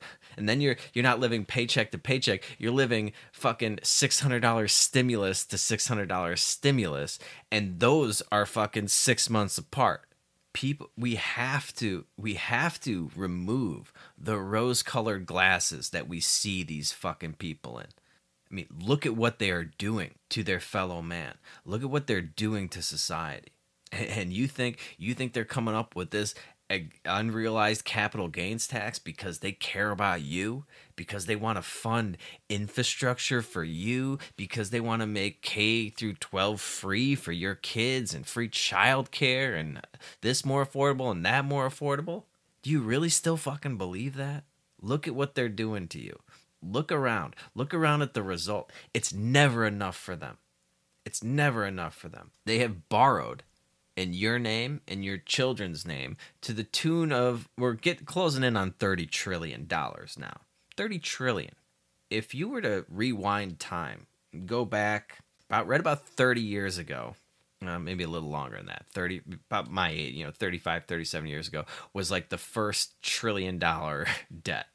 [0.36, 2.42] And then you're you're not living paycheck to paycheck.
[2.58, 7.18] You're living fucking $600 stimulus to $600 stimulus.
[7.52, 10.06] And those are fucking 6 months apart.
[10.52, 16.64] People we have to we have to remove the rose colored glasses that we see
[16.64, 17.86] these fucking people in
[18.54, 21.34] I mean, look at what they are doing to their fellow man.
[21.64, 23.50] Look at what they're doing to society.
[23.92, 26.34] And you think you think they're coming up with this
[27.04, 30.64] unrealized capital gains tax because they care about you,
[30.96, 32.16] because they want to fund
[32.48, 38.14] infrastructure for you, because they want to make K through 12 free for your kids
[38.14, 39.80] and free childcare and
[40.22, 42.24] this more affordable and that more affordable?
[42.62, 44.44] Do you really still fucking believe that?
[44.80, 46.18] Look at what they're doing to you.
[46.64, 47.36] Look around.
[47.54, 48.72] Look around at the result.
[48.92, 50.38] It's never enough for them.
[51.04, 52.30] It's never enough for them.
[52.46, 53.42] They have borrowed
[53.96, 58.56] in your name and your children's name to the tune of we're get closing in
[58.56, 60.40] on 30 trillion dollars now.
[60.76, 61.54] 30 trillion.
[62.10, 64.06] If you were to rewind time,
[64.46, 67.14] go back about right about 30 years ago,
[67.66, 71.28] uh, maybe a little longer than that 30 about my age you know 35 37
[71.28, 71.64] years ago
[71.94, 74.06] was like the first trillion dollar
[74.42, 74.66] debt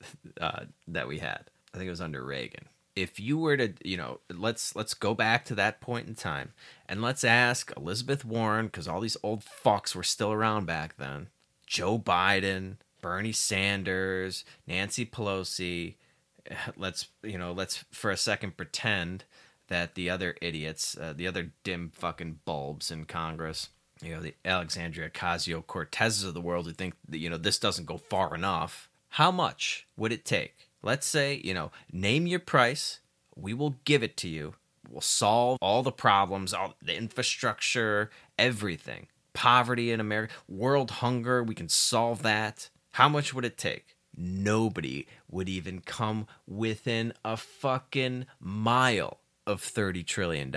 [0.42, 2.66] uh, that we had I think it was under Reagan.
[2.96, 6.54] If you were to, you know, let's let's go back to that point in time
[6.88, 11.28] and let's ask Elizabeth Warren because all these old fucks were still around back then.
[11.66, 15.96] Joe Biden, Bernie Sanders, Nancy Pelosi.
[16.76, 19.24] Let's you know, let's for a second pretend
[19.68, 23.70] that the other idiots, uh, the other dim fucking bulbs in Congress,
[24.02, 27.60] you know the Alexandria Ocasio Cortezes of the world who think that you know this
[27.60, 28.90] doesn't go far enough.
[29.14, 30.69] How much would it take?
[30.82, 33.00] Let's say you know name your price.
[33.36, 34.56] We will give it to you.
[34.90, 39.08] We'll solve all the problems, all the infrastructure, everything.
[39.34, 41.44] Poverty in America, world hunger.
[41.44, 42.70] We can solve that.
[42.94, 43.96] How much would it take?
[44.18, 50.54] Nobody would even come within a fucking mile of $30 trillion.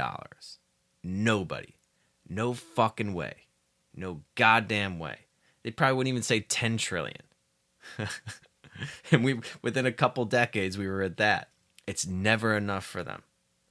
[1.04, 1.76] Nobody.
[2.28, 3.34] No fucking way.
[3.94, 5.18] No goddamn way.
[5.62, 7.22] They probably wouldn't even say 10 trillion.
[9.10, 11.48] and we within a couple decades we were at that.
[11.86, 13.22] It's never enough for them.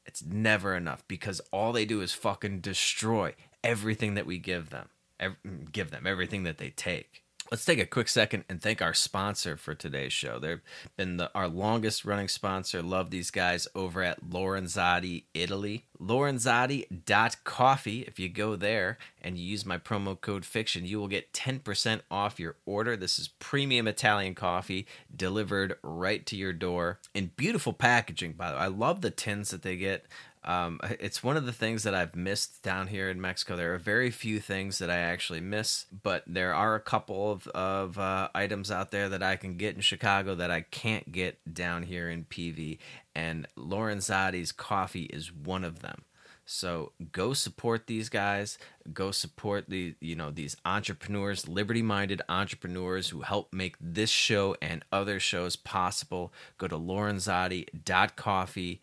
[0.05, 4.89] It's never enough because all they do is fucking destroy everything that we give them.
[5.71, 7.20] Give them everything that they take.
[7.51, 10.39] Let's take a quick second and thank our sponsor for today's show.
[10.39, 10.61] They've
[10.95, 12.81] been the, our longest running sponsor.
[12.81, 15.83] Love these guys over at Lorenzotti, Italy.
[16.01, 18.01] Lorenzotti.coffee.
[18.03, 21.99] If you go there and you use my promo code FICTION, you will get 10%
[22.09, 22.95] off your order.
[22.95, 28.55] This is premium Italian coffee delivered right to your door in beautiful packaging, by the
[28.55, 28.63] way.
[28.63, 30.05] I love the tins that they get.
[30.43, 33.55] Um, it's one of the things that I've missed down here in Mexico.
[33.55, 37.47] There are very few things that I actually miss, but there are a couple of,
[37.49, 41.53] of uh, items out there that I can get in Chicago that I can't get
[41.53, 42.79] down here in PV.
[43.13, 46.05] And Lorenzotti's coffee is one of them.
[46.43, 48.57] So go support these guys.
[48.91, 54.83] Go support the you know these entrepreneurs, liberty-minded entrepreneurs who help make this show and
[54.91, 56.33] other shows possible.
[56.57, 58.81] Go to lorenzotti.coffee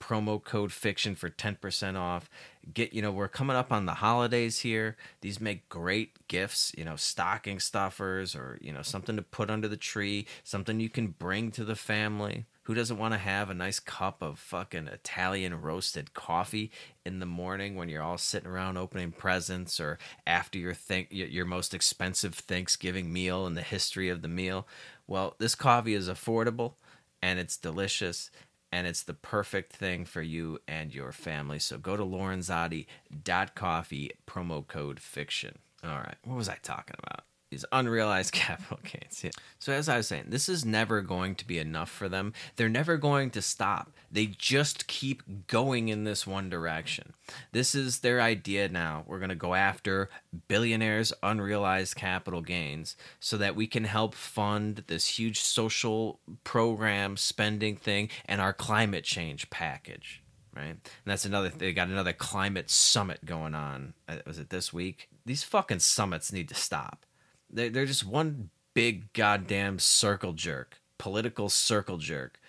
[0.00, 2.28] promo code fiction for 10% off.
[2.72, 4.96] Get you know we're coming up on the holidays here.
[5.20, 9.68] These make great gifts you know stocking stuffers or you know something to put under
[9.68, 12.46] the tree something you can bring to the family.
[12.64, 16.70] Who doesn't want to have a nice cup of fucking italian roasted coffee
[17.04, 21.46] in the morning when you're all sitting around opening presents or after your think your
[21.46, 24.68] most expensive thanksgiving meal in the history of the meal?
[25.06, 26.74] Well this coffee is affordable
[27.22, 28.30] and it's delicious
[28.72, 31.58] and it's the perfect thing for you and your family.
[31.58, 35.58] So go to lorenzotti.coffee, promo code fiction.
[35.82, 37.24] All right, what was I talking about?
[37.50, 39.24] These unrealized capital gains.
[39.24, 39.30] Yeah.
[39.58, 42.32] So, as I was saying, this is never going to be enough for them.
[42.56, 43.90] They're never going to stop.
[44.10, 47.12] They just keep going in this one direction.
[47.52, 49.04] This is their idea now.
[49.06, 50.10] We're going to go after
[50.48, 57.76] billionaires' unrealized capital gains so that we can help fund this huge social program spending
[57.76, 60.22] thing and our climate change package
[60.52, 60.70] right?
[60.70, 61.48] And that's another.
[61.48, 63.94] They got another climate summit going on.
[64.08, 65.08] Uh, was it this week?
[65.24, 67.06] These fucking summits need to stop.
[67.52, 72.40] They they're just one big goddamn circle jerk, political circle jerk.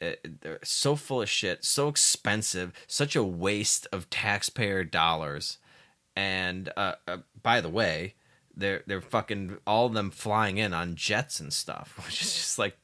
[0.00, 5.58] Uh, they're so full of shit, so expensive, such a waste of taxpayer dollars.
[6.16, 8.14] And uh, uh, by the way,
[8.56, 12.58] they're they're fucking all of them flying in on jets and stuff, which is just
[12.58, 12.76] like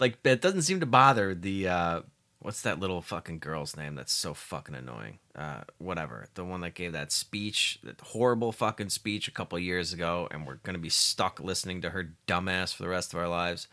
[0.00, 2.00] like it doesn't seem to bother the uh,
[2.44, 5.18] what's that little fucking girl's name that's so fucking annoying?
[5.34, 6.26] Uh, whatever.
[6.34, 10.46] The one that gave that speech, that horrible fucking speech a couple years ago, and
[10.46, 13.66] we're gonna be stuck listening to her dumbass for the rest of our lives.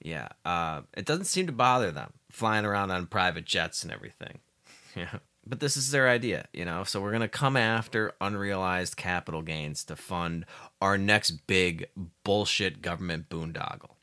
[0.00, 4.38] Yeah, uh, it doesn't seem to bother them flying around on private jets and everything.
[4.96, 6.84] yeah, but this is their idea, you know.
[6.84, 10.46] So we're gonna come after unrealized capital gains to fund
[10.80, 11.88] our next big
[12.22, 13.96] bullshit government boondoggle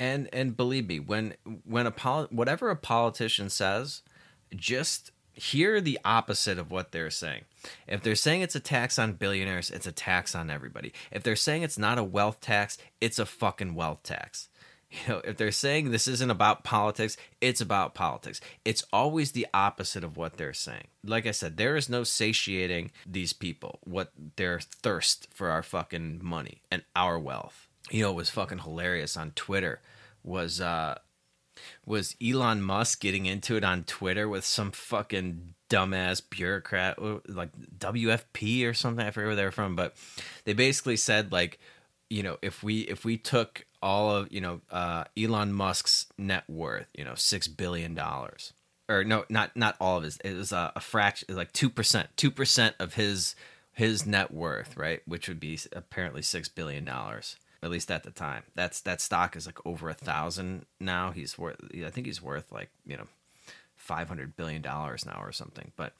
[0.00, 1.34] and and believe me when
[1.64, 1.90] when a
[2.30, 4.02] whatever a politician says
[4.56, 7.42] just hear the opposite of what they're saying.
[7.86, 10.92] If they're saying it's a tax on billionaires it's a tax on everybody.
[11.12, 14.48] If they're saying it's not a wealth tax it's a fucking wealth tax.
[14.92, 18.40] You know if they're saying this isn't about politics it's about politics.
[18.64, 20.88] It's always the opposite of what they're saying.
[21.04, 26.20] Like i said there is no satiating these people what their thirst for our fucking
[26.22, 29.80] money and our wealth you know, it was fucking hilarious on Twitter
[30.22, 30.98] was uh
[31.84, 38.66] was Elon Musk getting into it on Twitter with some fucking dumbass bureaucrat like WFP
[38.66, 39.06] or something.
[39.06, 39.94] I forget where they're from, but
[40.44, 41.58] they basically said like,
[42.08, 46.44] you know, if we if we took all of you know uh, Elon Musk's net
[46.48, 48.52] worth, you know, six billion dollars,
[48.88, 50.18] or no, not not all of his.
[50.24, 53.34] It was a, a fraction, like two percent, two percent of his
[53.72, 58.10] his net worth, right, which would be apparently six billion dollars at least at the
[58.10, 58.44] time.
[58.54, 61.10] That's that stock is like over a thousand now.
[61.10, 63.06] He's worth, I think he's worth like you know,
[63.76, 65.72] five hundred billion dollars now or something.
[65.76, 65.94] But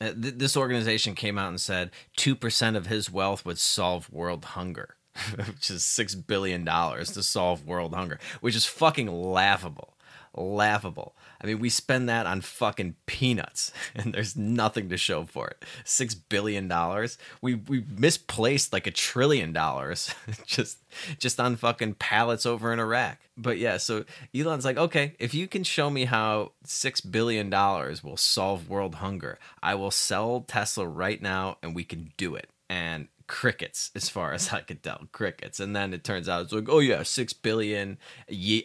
[0.00, 4.12] uh, th- this organization came out and said two percent of his wealth would solve
[4.12, 4.96] world hunger,
[5.46, 9.93] which is six billion dollars to solve world hunger, which is fucking laughable.
[10.36, 11.16] Laughable.
[11.40, 15.64] I mean, we spend that on fucking peanuts, and there's nothing to show for it.
[15.84, 17.18] Six billion dollars.
[17.40, 20.14] We we misplaced like a trillion dollars
[20.46, 20.78] just
[21.18, 23.18] just on fucking pallets over in Iraq.
[23.36, 24.04] But yeah, so
[24.34, 28.96] Elon's like, okay, if you can show me how six billion dollars will solve world
[28.96, 32.48] hunger, I will sell Tesla right now, and we can do it.
[32.70, 35.60] And crickets as far as I could tell crickets.
[35.60, 37.98] And then it turns out it's like oh yeah 6 billion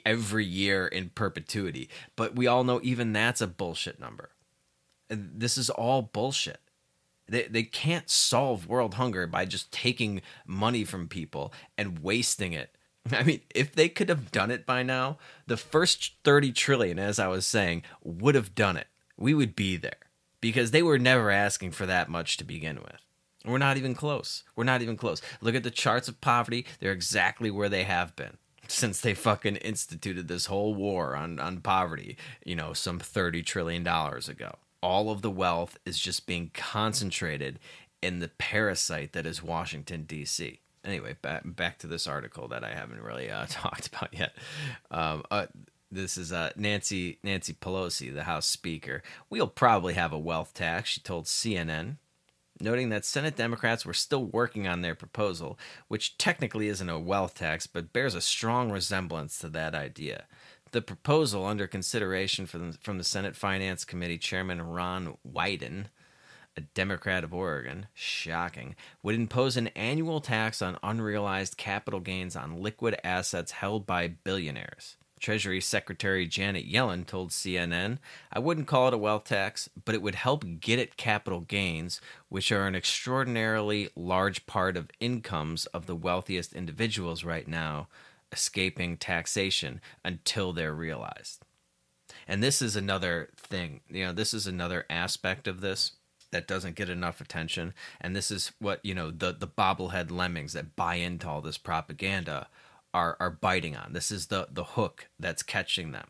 [0.05, 1.89] every year in perpetuity.
[2.16, 4.32] But we all know even that's a bullshit number.
[5.10, 6.60] This is all bullshit.
[7.28, 12.76] They, they can't solve world hunger by just taking money from people and wasting it.
[13.12, 17.20] I mean, if they could have done it by now, the first 30 trillion, as
[17.20, 18.88] I was saying, would have done it.
[19.18, 19.97] We would be there.
[20.41, 23.01] Because they were never asking for that much to begin with.
[23.50, 24.43] We're not even close.
[24.56, 25.22] We're not even close.
[25.41, 26.66] Look at the charts of poverty.
[26.80, 28.38] They're exactly where they have been
[28.68, 33.86] since they fucking instituted this whole war on, on poverty, you know, some $30 trillion
[33.86, 34.56] ago.
[34.82, 37.60] All of the wealth is just being concentrated
[38.02, 40.60] in the parasite that is Washington, D.C.
[40.86, 44.34] Anyway, back, back to this article that I haven't really uh, talked about yet.
[44.91, 45.47] Um, uh,
[45.91, 49.02] this is uh, Nancy Nancy Pelosi, the House Speaker.
[49.30, 51.97] We'll probably have a wealth tax, she told CNN
[52.62, 55.57] noting that Senate Democrats were still working on their proposal,
[55.88, 60.26] which technically isn't a wealth tax but bears a strong resemblance to that idea.
[60.72, 65.86] The proposal under consideration from the, from the Senate Finance Committee Chairman Ron Wyden,
[66.55, 72.62] a Democrat of Oregon, shocking, would impose an annual tax on unrealized capital gains on
[72.62, 74.97] liquid assets held by billionaires.
[75.20, 77.97] Treasury Secretary Janet Yellen told CNN,
[78.32, 82.01] I wouldn't call it a wealth tax, but it would help get at capital gains,
[82.30, 87.88] which are an extraordinarily large part of incomes of the wealthiest individuals right now,
[88.32, 91.43] escaping taxation until they're realized.
[92.28, 95.93] And this is another thing, you know, this is another aspect of this
[96.32, 97.74] that doesn't get enough attention.
[97.99, 101.57] And this is what, you know, the, the bobblehead lemmings that buy into all this
[101.57, 102.47] propaganda
[102.94, 103.94] are are biting on.
[103.94, 106.10] This is the the hook that's catching them.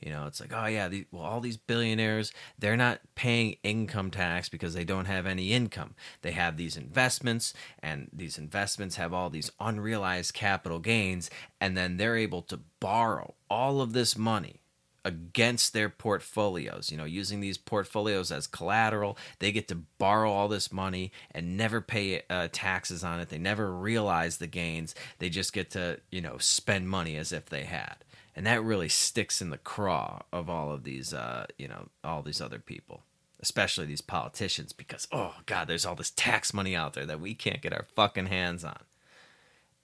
[0.00, 4.12] You know, it's like, oh yeah, the, well, all these billionaires, they're not paying income
[4.12, 5.96] tax because they don't have any income.
[6.22, 7.52] They have these investments,
[7.82, 13.34] and these investments have all these unrealized capital gains, and then they're able to borrow
[13.50, 14.60] all of this money
[15.08, 16.92] against their portfolios.
[16.92, 21.56] You know, using these portfolios as collateral, they get to borrow all this money and
[21.56, 23.30] never pay uh, taxes on it.
[23.30, 24.94] They never realize the gains.
[25.18, 27.96] They just get to, you know, spend money as if they had.
[28.36, 32.22] And that really sticks in the craw of all of these, uh, you know, all
[32.22, 33.02] these other people,
[33.40, 37.34] especially these politicians, because, oh, God, there's all this tax money out there that we
[37.34, 38.84] can't get our fucking hands on.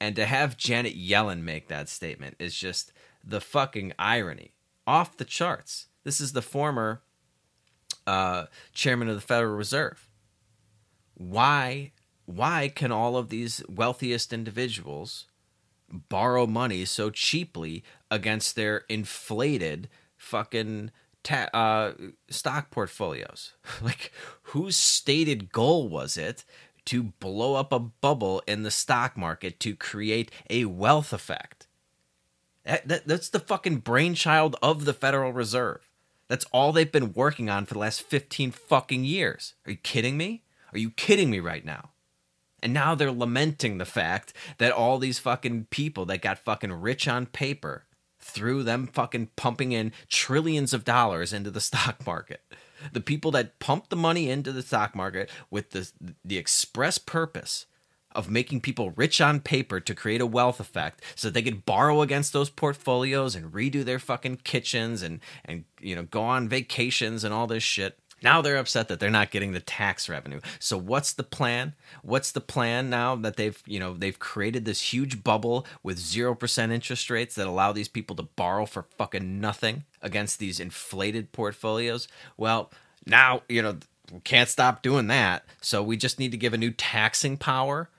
[0.00, 2.92] And to have Janet Yellen make that statement is just
[3.24, 4.53] the fucking irony
[4.86, 5.86] off the charts.
[6.04, 7.02] This is the former
[8.06, 10.08] uh, chairman of the Federal Reserve.
[11.14, 11.92] Why?
[12.26, 15.26] Why can all of these wealthiest individuals
[15.90, 20.90] borrow money so cheaply against their inflated fucking
[21.22, 21.92] ta- uh,
[22.28, 23.54] stock portfolios?
[23.82, 24.12] like,
[24.42, 26.44] whose stated goal was it
[26.86, 31.63] to blow up a bubble in the stock market to create a wealth effect?
[32.64, 35.88] That, that, that's the fucking brainchild of the Federal Reserve.
[36.28, 39.54] That's all they've been working on for the last 15 fucking years.
[39.66, 40.42] Are you kidding me?
[40.72, 41.90] Are you kidding me right now?
[42.62, 47.06] And now they're lamenting the fact that all these fucking people that got fucking rich
[47.06, 47.84] on paper
[48.18, 52.40] through them fucking pumping in trillions of dollars into the stock market.
[52.92, 55.90] The people that pumped the money into the stock market with the
[56.24, 57.66] the express purpose
[58.14, 62.02] of making people rich on paper to create a wealth effect so they could borrow
[62.02, 67.24] against those portfolios and redo their fucking kitchens and and you know go on vacations
[67.24, 70.40] and all this shit now they're upset that they're not getting the tax revenue.
[70.58, 71.74] So what's the plan?
[72.02, 76.72] What's the plan now that they've, you know, they've created this huge bubble with 0%
[76.72, 82.08] interest rates that allow these people to borrow for fucking nothing against these inflated portfolios?
[82.38, 82.72] Well,
[83.06, 83.76] now, you know,
[84.24, 85.44] can't stop doing that.
[85.60, 87.90] So we just need to give a new taxing power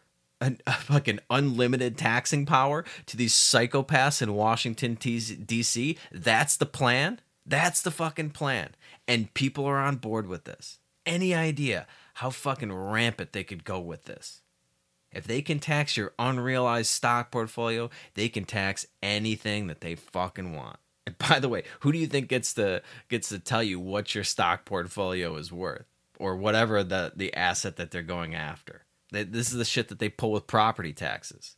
[0.41, 5.97] an, a fucking unlimited taxing power to these psychopaths in Washington, D.C.
[6.11, 7.19] That's the plan.
[7.45, 8.69] That's the fucking plan.
[9.07, 10.79] And people are on board with this.
[11.05, 14.41] Any idea how fucking rampant they could go with this?
[15.11, 20.53] If they can tax your unrealized stock portfolio, they can tax anything that they fucking
[20.53, 20.77] want.
[21.07, 24.15] And by the way, who do you think gets to gets to tell you what
[24.15, 25.85] your stock portfolio is worth
[26.19, 28.84] or whatever the the asset that they're going after?
[29.11, 31.55] This is the shit that they pull with property taxes.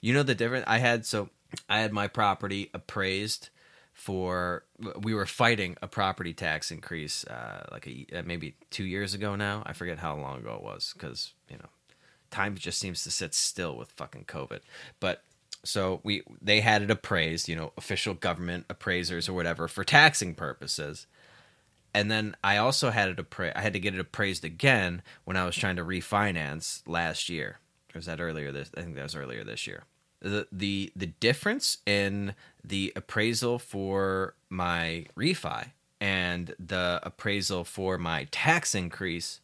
[0.00, 0.64] You know the difference?
[0.66, 1.30] I had so
[1.68, 3.50] I had my property appraised
[3.92, 4.64] for
[5.02, 9.36] we were fighting a property tax increase uh, like a, uh, maybe two years ago
[9.36, 9.62] now.
[9.66, 11.68] I forget how long ago it was because you know
[12.30, 14.60] time just seems to sit still with fucking COVID.
[15.00, 15.22] But
[15.64, 20.34] so we they had it appraised, you know, official government appraisers or whatever for taxing
[20.34, 21.06] purposes.
[21.92, 25.36] And then I also had it appra- I had to get it appraised again when
[25.36, 27.58] I was trying to refinance last year.
[27.94, 29.84] Or was that earlier this I think that was earlier this year.
[30.20, 38.26] The the the difference in the appraisal for my refi and the appraisal for my
[38.30, 39.40] tax increase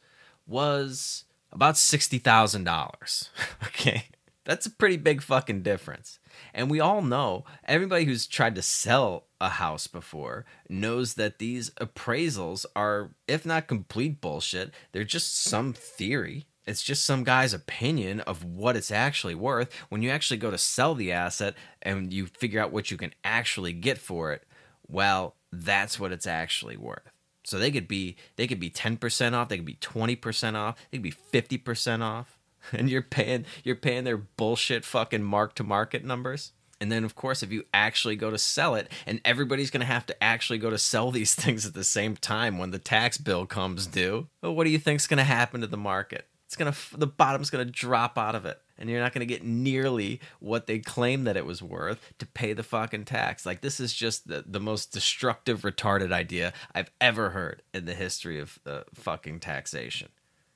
[0.46, 3.28] was about $60,000.
[3.64, 4.04] okay.
[4.44, 6.18] That's a pretty big fucking difference.
[6.54, 11.70] And we all know, everybody who's tried to sell a house before knows that these
[11.70, 16.46] appraisals are, if not complete bullshit, they're just some theory.
[16.66, 19.72] It's just some guy's opinion of what it's actually worth.
[19.88, 23.14] When you actually go to sell the asset and you figure out what you can
[23.22, 24.42] actually get for it,
[24.88, 27.10] well, that's what it's actually worth.
[27.44, 30.98] So they could be they could be 10% off, they could be 20% off, they
[30.98, 32.35] could be 50% off.
[32.72, 36.52] And you're paying you're paying their bullshit fucking mark to market numbers.
[36.80, 39.86] And then of course if you actually go to sell it and everybody's going to
[39.86, 43.18] have to actually go to sell these things at the same time when the tax
[43.18, 46.26] bill comes due, well, what do you think's going to happen to the market?
[46.46, 49.26] It's going to the bottom's going to drop out of it and you're not going
[49.26, 53.46] to get nearly what they claim that it was worth to pay the fucking tax.
[53.46, 57.94] Like this is just the, the most destructive, retarded idea I've ever heard in the
[57.94, 60.08] history of uh, fucking taxation,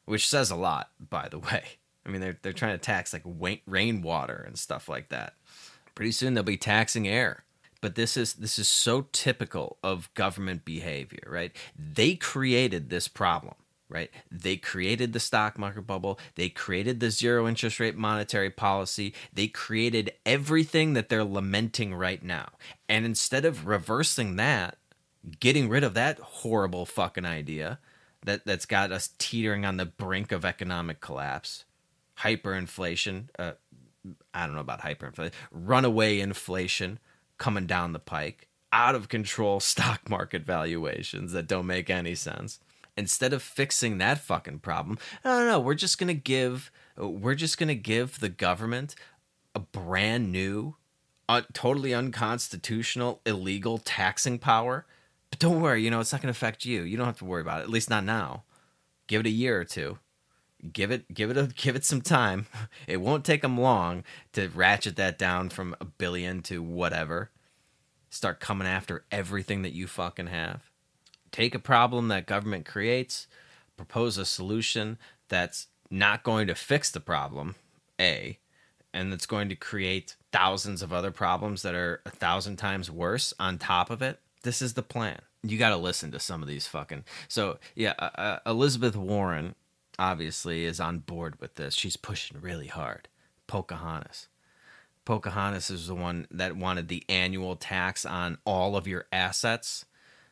[0.05, 1.65] which says a lot, by the way.
[2.05, 3.25] I mean, they're they're trying to tax like
[3.67, 5.35] rainwater and stuff like that.
[5.95, 7.45] Pretty soon they'll be taxing air.
[7.81, 11.53] But this is this is so typical of government behavior, right?
[11.77, 13.55] They created this problem
[13.91, 14.11] right?
[14.31, 16.19] They created the stock market bubble.
[16.37, 19.13] They created the zero interest rate monetary policy.
[19.33, 22.51] They created everything that they're lamenting right now.
[22.89, 24.79] And instead of reversing that,
[25.41, 27.81] getting rid of that horrible fucking idea
[28.25, 31.65] that, that's got us teetering on the brink of economic collapse,
[32.21, 33.53] hyperinflation, uh,
[34.33, 36.99] I don't know about hyperinflation, runaway inflation
[37.39, 42.61] coming down the pike, out of control stock market valuations that don't make any sense
[42.97, 47.59] instead of fixing that fucking problem, no, no, no, we're just gonna give we're just
[47.59, 48.95] gonna give the government
[49.55, 50.77] a brand new,
[51.29, 54.87] uh, totally unconstitutional, illegal taxing power.
[55.31, 56.83] But don't worry, you know it's not gonna affect you.
[56.83, 57.65] You don't have to worry about it.
[57.65, 58.45] At least not now.
[59.07, 59.99] Give it a year or two.
[60.73, 62.47] Give it, give it, a, give it some time.
[62.87, 67.31] It won't take them long to ratchet that down from a billion to whatever.
[68.11, 70.71] Start coming after everything that you fucking have
[71.33, 73.27] take a problem that government creates,
[73.77, 74.99] propose a solution
[75.29, 77.55] that's not going to fix the problem,
[78.01, 78.39] A,
[78.93, 83.33] and that's going to create thousands of other problems that are a thousand times worse
[83.39, 84.21] on top of it.
[84.43, 85.21] This is the plan.
[85.43, 87.05] You got to listen to some of these fucking.
[87.29, 89.55] So, yeah, uh, uh, Elizabeth Warren
[90.01, 91.75] obviously is on board with this.
[91.75, 93.09] She's pushing really hard.
[93.47, 94.27] Pocahontas.
[95.05, 99.85] Pocahontas is the one that wanted the annual tax on all of your assets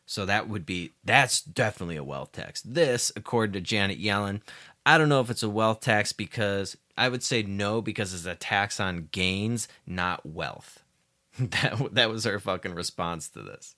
[0.09, 2.63] so that would be that's definitely a wealth tax.
[2.63, 4.41] This, according to Janet Yellen,
[4.87, 8.25] I don't know if it's a wealth tax because I would say no because it's
[8.25, 10.83] a tax on gains, not wealth.
[11.39, 13.77] that that was her fucking response to this.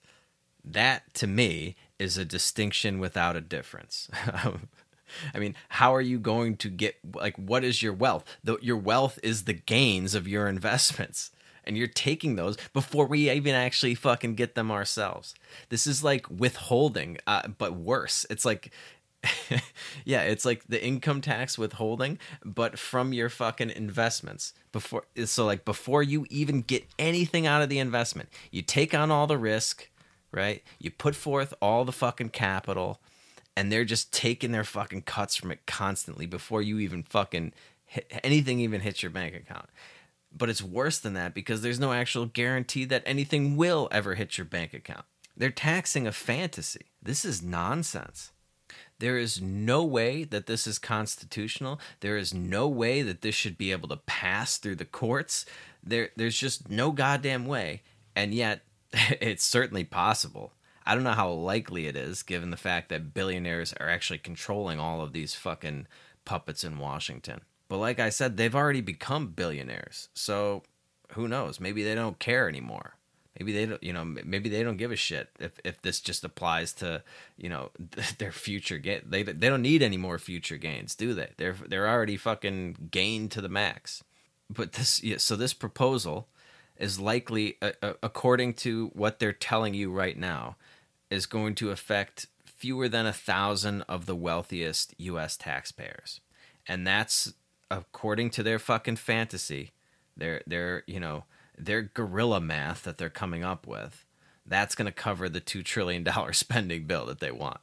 [0.64, 4.08] That to me is a distinction without a difference.
[5.34, 8.24] I mean, how are you going to get like what is your wealth?
[8.44, 11.30] The, your wealth is the gains of your investments
[11.64, 15.34] and you're taking those before we even actually fucking get them ourselves.
[15.68, 18.26] This is like withholding, uh, but worse.
[18.30, 18.72] It's like,
[20.04, 24.54] yeah, it's like the income tax withholding, but from your fucking investments.
[24.72, 29.10] Before, so like before you even get anything out of the investment, you take on
[29.10, 29.88] all the risk,
[30.32, 30.62] right?
[30.78, 33.00] You put forth all the fucking capital,
[33.56, 37.52] and they're just taking their fucking cuts from it constantly before you even fucking
[37.86, 39.68] hit, anything even hits your bank account.
[40.36, 44.38] But it's worse than that because there's no actual guarantee that anything will ever hit
[44.38, 45.04] your bank account.
[45.36, 46.86] They're taxing a fantasy.
[47.02, 48.30] This is nonsense.
[48.98, 51.80] There is no way that this is constitutional.
[52.00, 55.46] There is no way that this should be able to pass through the courts.
[55.82, 57.82] There, there's just no goddamn way.
[58.14, 58.60] And yet,
[58.92, 60.52] it's certainly possible.
[60.90, 64.80] I don't know how likely it is, given the fact that billionaires are actually controlling
[64.80, 65.86] all of these fucking
[66.24, 67.42] puppets in Washington.
[67.68, 70.08] But like I said, they've already become billionaires.
[70.14, 70.64] So
[71.12, 71.60] who knows?
[71.60, 72.96] Maybe they don't care anymore.
[73.38, 76.24] Maybe they don't, you know, maybe they don't give a shit if, if this just
[76.24, 77.04] applies to,
[77.36, 77.70] you know,
[78.18, 79.02] their future gain.
[79.06, 81.28] They they don't need any more future gains, do they?
[81.36, 84.02] They're they're already fucking gained to the max.
[84.52, 86.26] But this, yeah, so this proposal
[86.76, 90.56] is likely, uh, uh, according to what they're telling you right now,
[91.10, 95.36] is going to affect fewer than a thousand of the wealthiest U.S.
[95.36, 96.20] taxpayers,
[96.68, 97.32] and that's
[97.70, 99.72] according to their fucking fantasy,
[100.16, 101.24] their their you know
[101.58, 104.04] their gorilla math that they're coming up with.
[104.46, 107.60] That's going to cover the two trillion dollar spending bill that they want.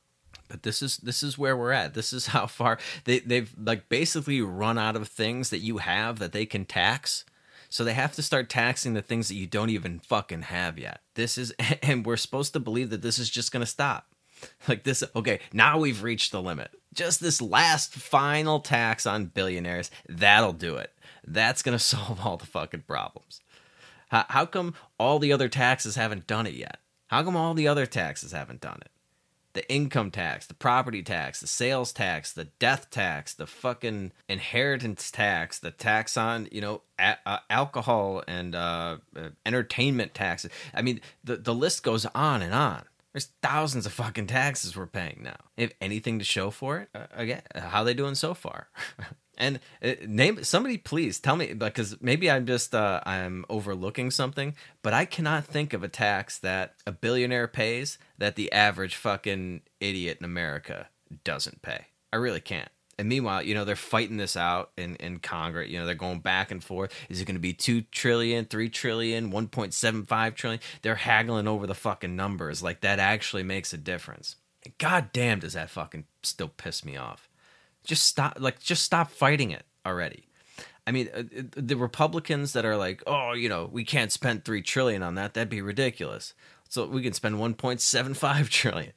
[0.48, 1.94] But this is this is where we're at.
[1.94, 6.20] This is how far they they've like basically run out of things that you have
[6.20, 7.26] that they can tax
[7.70, 11.02] so they have to start taxing the things that you don't even fucking have yet.
[11.16, 14.08] This is, and we're supposed to believe that this is just going to stop.
[14.68, 16.70] Like this, okay, now we've reached the limit.
[16.94, 20.92] Just this last final tax on billionaires, that'll do it.
[21.26, 23.42] That's going to solve all the fucking problems.
[24.10, 26.80] How, how come all the other taxes haven't done it yet?
[27.08, 28.92] How come all the other taxes haven't done it?
[29.58, 35.10] The income tax, the property tax, the sales tax, the death tax, the fucking inheritance
[35.10, 40.52] tax, the tax on you know a- uh, alcohol and uh, uh, entertainment taxes.
[40.76, 42.84] I mean, the the list goes on and on.
[43.14, 45.38] There's thousands of fucking taxes we're paying now.
[45.56, 48.68] If anything to show for it, uh, again, how they doing so far?
[49.38, 54.56] And uh, name somebody, please tell me because maybe I'm just uh, I'm overlooking something,
[54.82, 59.62] but I cannot think of a tax that a billionaire pays that the average fucking
[59.80, 60.90] idiot in America
[61.24, 61.88] doesn't pay.
[62.12, 62.70] I really can't.
[63.00, 65.70] And meanwhile, you know, they're fighting this out in, in Congress.
[65.70, 66.92] You know, they're going back and forth.
[67.10, 70.62] Is it going to be 2 trillion, 3 trillion, 1.75 trillion?
[70.82, 72.64] They're haggling over the fucking numbers.
[72.64, 74.36] Like that actually makes a difference.
[74.80, 77.30] God damn, does that fucking still piss me off.
[77.88, 80.28] Just stop, like, just stop fighting it already.
[80.86, 81.24] I mean, uh,
[81.56, 85.34] the Republicans that are like, oh, you know, we can't spend three trillion on that.
[85.34, 86.34] That'd be ridiculous.
[86.70, 88.94] So we can spend 1.75 trillion,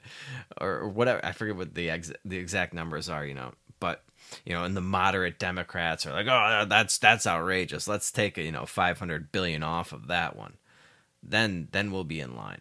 [0.61, 1.25] or whatever.
[1.25, 3.25] I forget what the ex- the exact numbers are.
[3.25, 4.03] You know, but
[4.45, 7.87] you know, and the moderate Democrats are like, oh, that's that's outrageous.
[7.87, 10.55] Let's take you know 500 billion off of that one.
[11.23, 12.61] Then then we'll be in line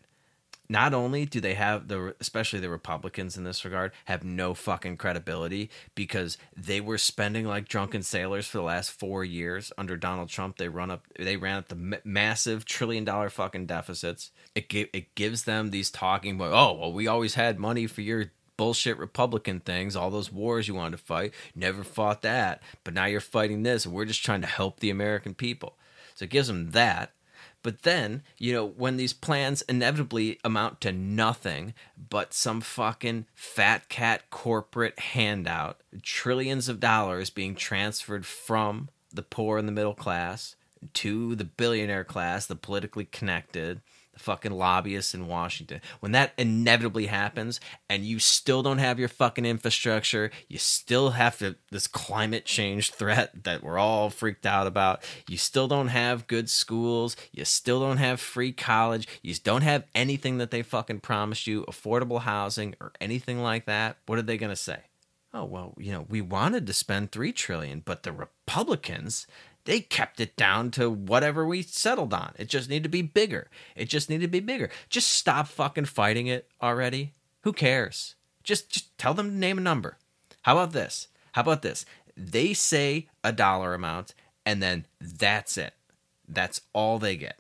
[0.70, 4.98] not only do they have the especially the republicans in this regard have no fucking
[4.98, 10.30] credibility because they were spending like drunken sailors for the last 4 years under Donald
[10.30, 15.16] Trump they run up they ran up the massive trillion dollar fucking deficits it it
[15.16, 19.96] gives them these talking oh well we always had money for your bullshit Republican things,
[19.96, 23.86] all those wars you wanted to fight, never fought that, but now you're fighting this,
[23.86, 25.78] and we're just trying to help the American people.
[26.16, 27.14] So it gives them that.
[27.62, 31.74] But then, you know, when these plans inevitably amount to nothing
[32.10, 39.58] but some fucking fat cat corporate handout, trillions of dollars being transferred from the poor
[39.58, 40.56] and the middle class
[40.94, 43.82] to the billionaire class, the politically connected,
[44.20, 45.82] fucking lobbyists in Washington.
[46.00, 47.60] When that inevitably happens
[47.90, 52.92] and you still don't have your fucking infrastructure, you still have to this climate change
[52.92, 55.04] threat that we're all freaked out about.
[55.28, 59.86] You still don't have good schools, you still don't have free college, you don't have
[59.96, 63.98] anything that they fucking promised you, affordable housing or anything like that.
[64.06, 64.80] What are they going to say?
[65.32, 69.28] Oh, well, you know, we wanted to spend 3 trillion, but the Republicans
[69.66, 72.34] they kept it down to whatever we settled on.
[72.38, 73.50] It just needed to be bigger.
[73.76, 74.70] It just needed to be bigger.
[74.90, 77.14] Just stop fucking fighting it already.
[77.44, 78.16] Who cares?
[78.44, 79.98] Just just tell them to name a number.
[80.44, 81.08] How about this?
[81.34, 81.86] How about this?
[82.16, 84.14] They say a dollar amount
[84.46, 85.74] and then that's it.
[86.28, 87.40] That's all they get.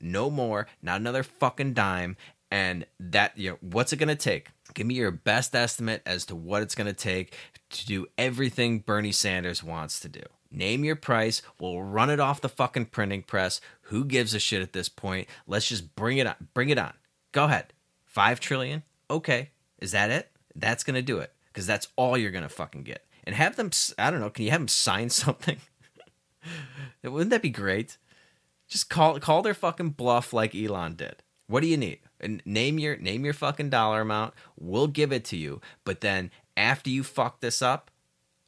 [0.00, 2.16] No more, not another fucking dime
[2.50, 4.48] and that you know what's it going to take?
[4.74, 7.34] Give me your best estimate as to what it's going to take
[7.70, 10.22] to do everything Bernie Sanders wants to do.
[10.54, 11.42] Name your price.
[11.58, 13.60] We'll run it off the fucking printing press.
[13.82, 15.28] Who gives a shit at this point?
[15.48, 16.36] Let's just bring it on.
[16.54, 16.94] Bring it on.
[17.32, 17.72] Go ahead.
[18.04, 18.84] Five trillion?
[19.10, 19.50] Okay.
[19.80, 20.30] Is that it?
[20.54, 21.32] That's going to do it.
[21.52, 23.04] Because that's all you're going to fucking get.
[23.24, 25.56] And have them, I don't know, can you have them sign something?
[27.02, 27.98] Wouldn't that be great?
[28.68, 31.22] Just call call their fucking bluff like Elon did.
[31.46, 32.00] What do you need?
[32.20, 34.34] And name your name your fucking dollar amount.
[34.58, 35.60] We'll give it to you.
[35.84, 37.90] But then after you fuck this up,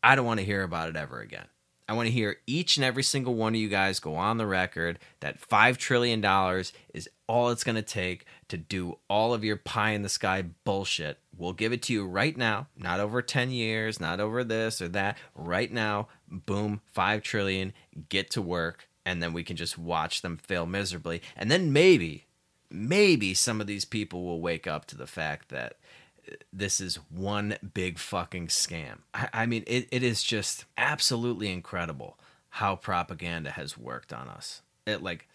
[0.02, 1.46] I don't want to hear about it ever again.
[1.88, 4.46] I want to hear each and every single one of you guys go on the
[4.46, 6.24] record that $5 trillion
[6.92, 10.44] is all it's going to take to do all of your pie in the sky
[10.64, 11.18] bullshit.
[11.36, 14.88] We'll give it to you right now, not over 10 years, not over this or
[14.88, 15.16] that.
[15.34, 17.72] Right now, boom, 5 trillion,
[18.08, 21.22] get to work, and then we can just watch them fail miserably.
[21.36, 22.26] And then maybe,
[22.68, 25.76] maybe some of these people will wake up to the fact that
[26.52, 28.98] this is one big fucking scam.
[29.14, 32.18] I, I mean, it, it is just absolutely incredible
[32.50, 34.62] how propaganda has worked on us.
[34.86, 35.28] It like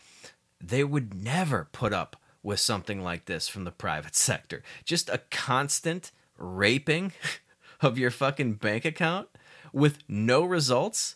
[0.59, 4.63] they would never put up with something like this from the private sector.
[4.85, 7.13] Just a constant raping
[7.81, 9.27] of your fucking bank account
[9.73, 11.15] with no results,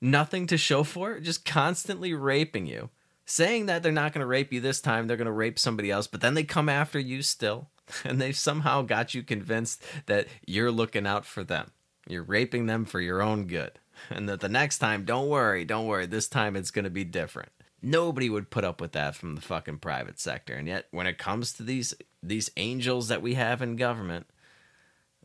[0.00, 2.90] nothing to show for it, just constantly raping you
[3.26, 5.90] saying that they're not going to rape you this time, they're going to rape somebody
[5.90, 7.68] else, but then they come after you still.
[8.04, 11.70] And they've somehow got you convinced that you're looking out for them.
[12.08, 13.78] You're raping them for your own good.
[14.10, 17.04] And that the next time, don't worry, don't worry, this time it's going to be
[17.04, 17.50] different.
[17.82, 20.54] Nobody would put up with that from the fucking private sector.
[20.54, 24.26] And yet, when it comes to these these angels that we have in government,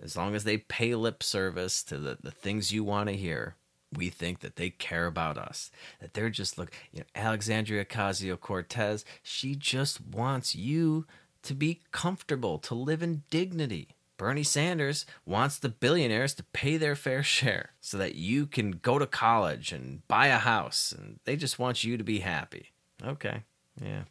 [0.01, 3.55] as long as they pay lip service to the, the things you want to hear,
[3.95, 5.71] we think that they care about us.
[6.01, 11.05] That they're just look, you know, Alexandria Ocasio Cortez, she just wants you
[11.43, 13.89] to be comfortable, to live in dignity.
[14.17, 18.99] Bernie Sanders wants the billionaires to pay their fair share so that you can go
[18.99, 22.71] to college and buy a house and they just want you to be happy.
[23.03, 23.43] Okay.
[23.81, 24.03] Yeah.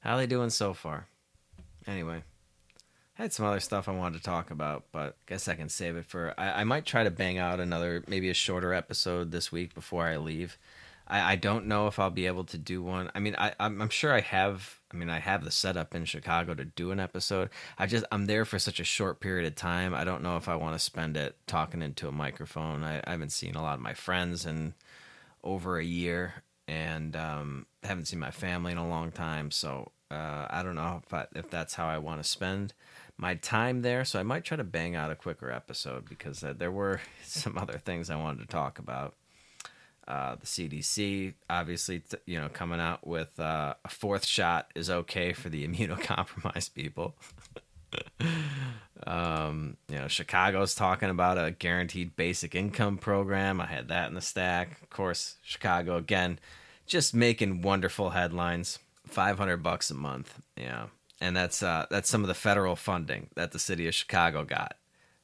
[0.00, 1.06] How they doing so far?
[1.86, 2.22] Anyway,
[3.18, 5.68] I had some other stuff I wanted to talk about, but I guess I can
[5.68, 6.34] save it for.
[6.36, 10.06] I, I might try to bang out another, maybe a shorter episode this week before
[10.06, 10.58] I leave.
[11.06, 13.10] I, I don't know if I'll be able to do one.
[13.14, 14.80] I mean, I, I'm, I'm sure I have.
[14.92, 17.50] I mean, I have the setup in Chicago to do an episode.
[17.78, 19.94] I just I'm there for such a short period of time.
[19.94, 22.84] I don't know if I want to spend it talking into a microphone.
[22.84, 24.74] I, I haven't seen a lot of my friends in
[25.42, 29.50] over a year, and um, haven't seen my family in a long time.
[29.50, 32.72] So uh, I don't know if I, if that's how I want to spend
[33.16, 34.04] my time there.
[34.04, 37.58] So I might try to bang out a quicker episode because uh, there were some
[37.58, 39.14] other things I wanted to talk about.
[40.08, 45.32] Uh, the CDC, obviously, you know, coming out with uh, a fourth shot is okay
[45.32, 47.16] for the immunocompromised people.
[49.06, 53.60] um, you know, Chicago's talking about a guaranteed basic income program.
[53.60, 54.80] I had that in the stack.
[54.82, 56.38] Of course, Chicago again,
[56.86, 58.78] just making wonderful headlines.
[59.06, 60.86] Five hundred bucks a month, yeah,
[61.20, 64.76] and that's uh, that's some of the federal funding that the city of Chicago got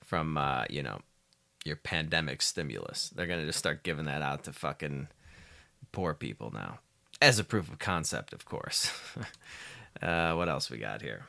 [0.05, 1.01] from uh, you know
[1.64, 3.10] your pandemic stimulus.
[3.14, 5.08] They're gonna just start giving that out to fucking
[5.92, 6.78] poor people now,
[7.20, 8.90] as a proof of concept, of course.
[10.02, 11.26] uh, what else we got here?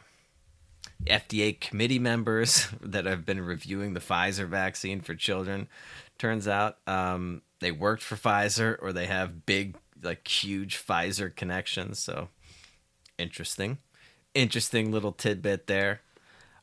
[1.05, 5.67] FDA committee members that have been reviewing the Pfizer vaccine for children.
[6.17, 11.99] Turns out um, they worked for Pfizer or they have big, like huge Pfizer connections.
[11.99, 12.29] So
[13.17, 13.79] interesting,
[14.33, 16.01] interesting little tidbit there.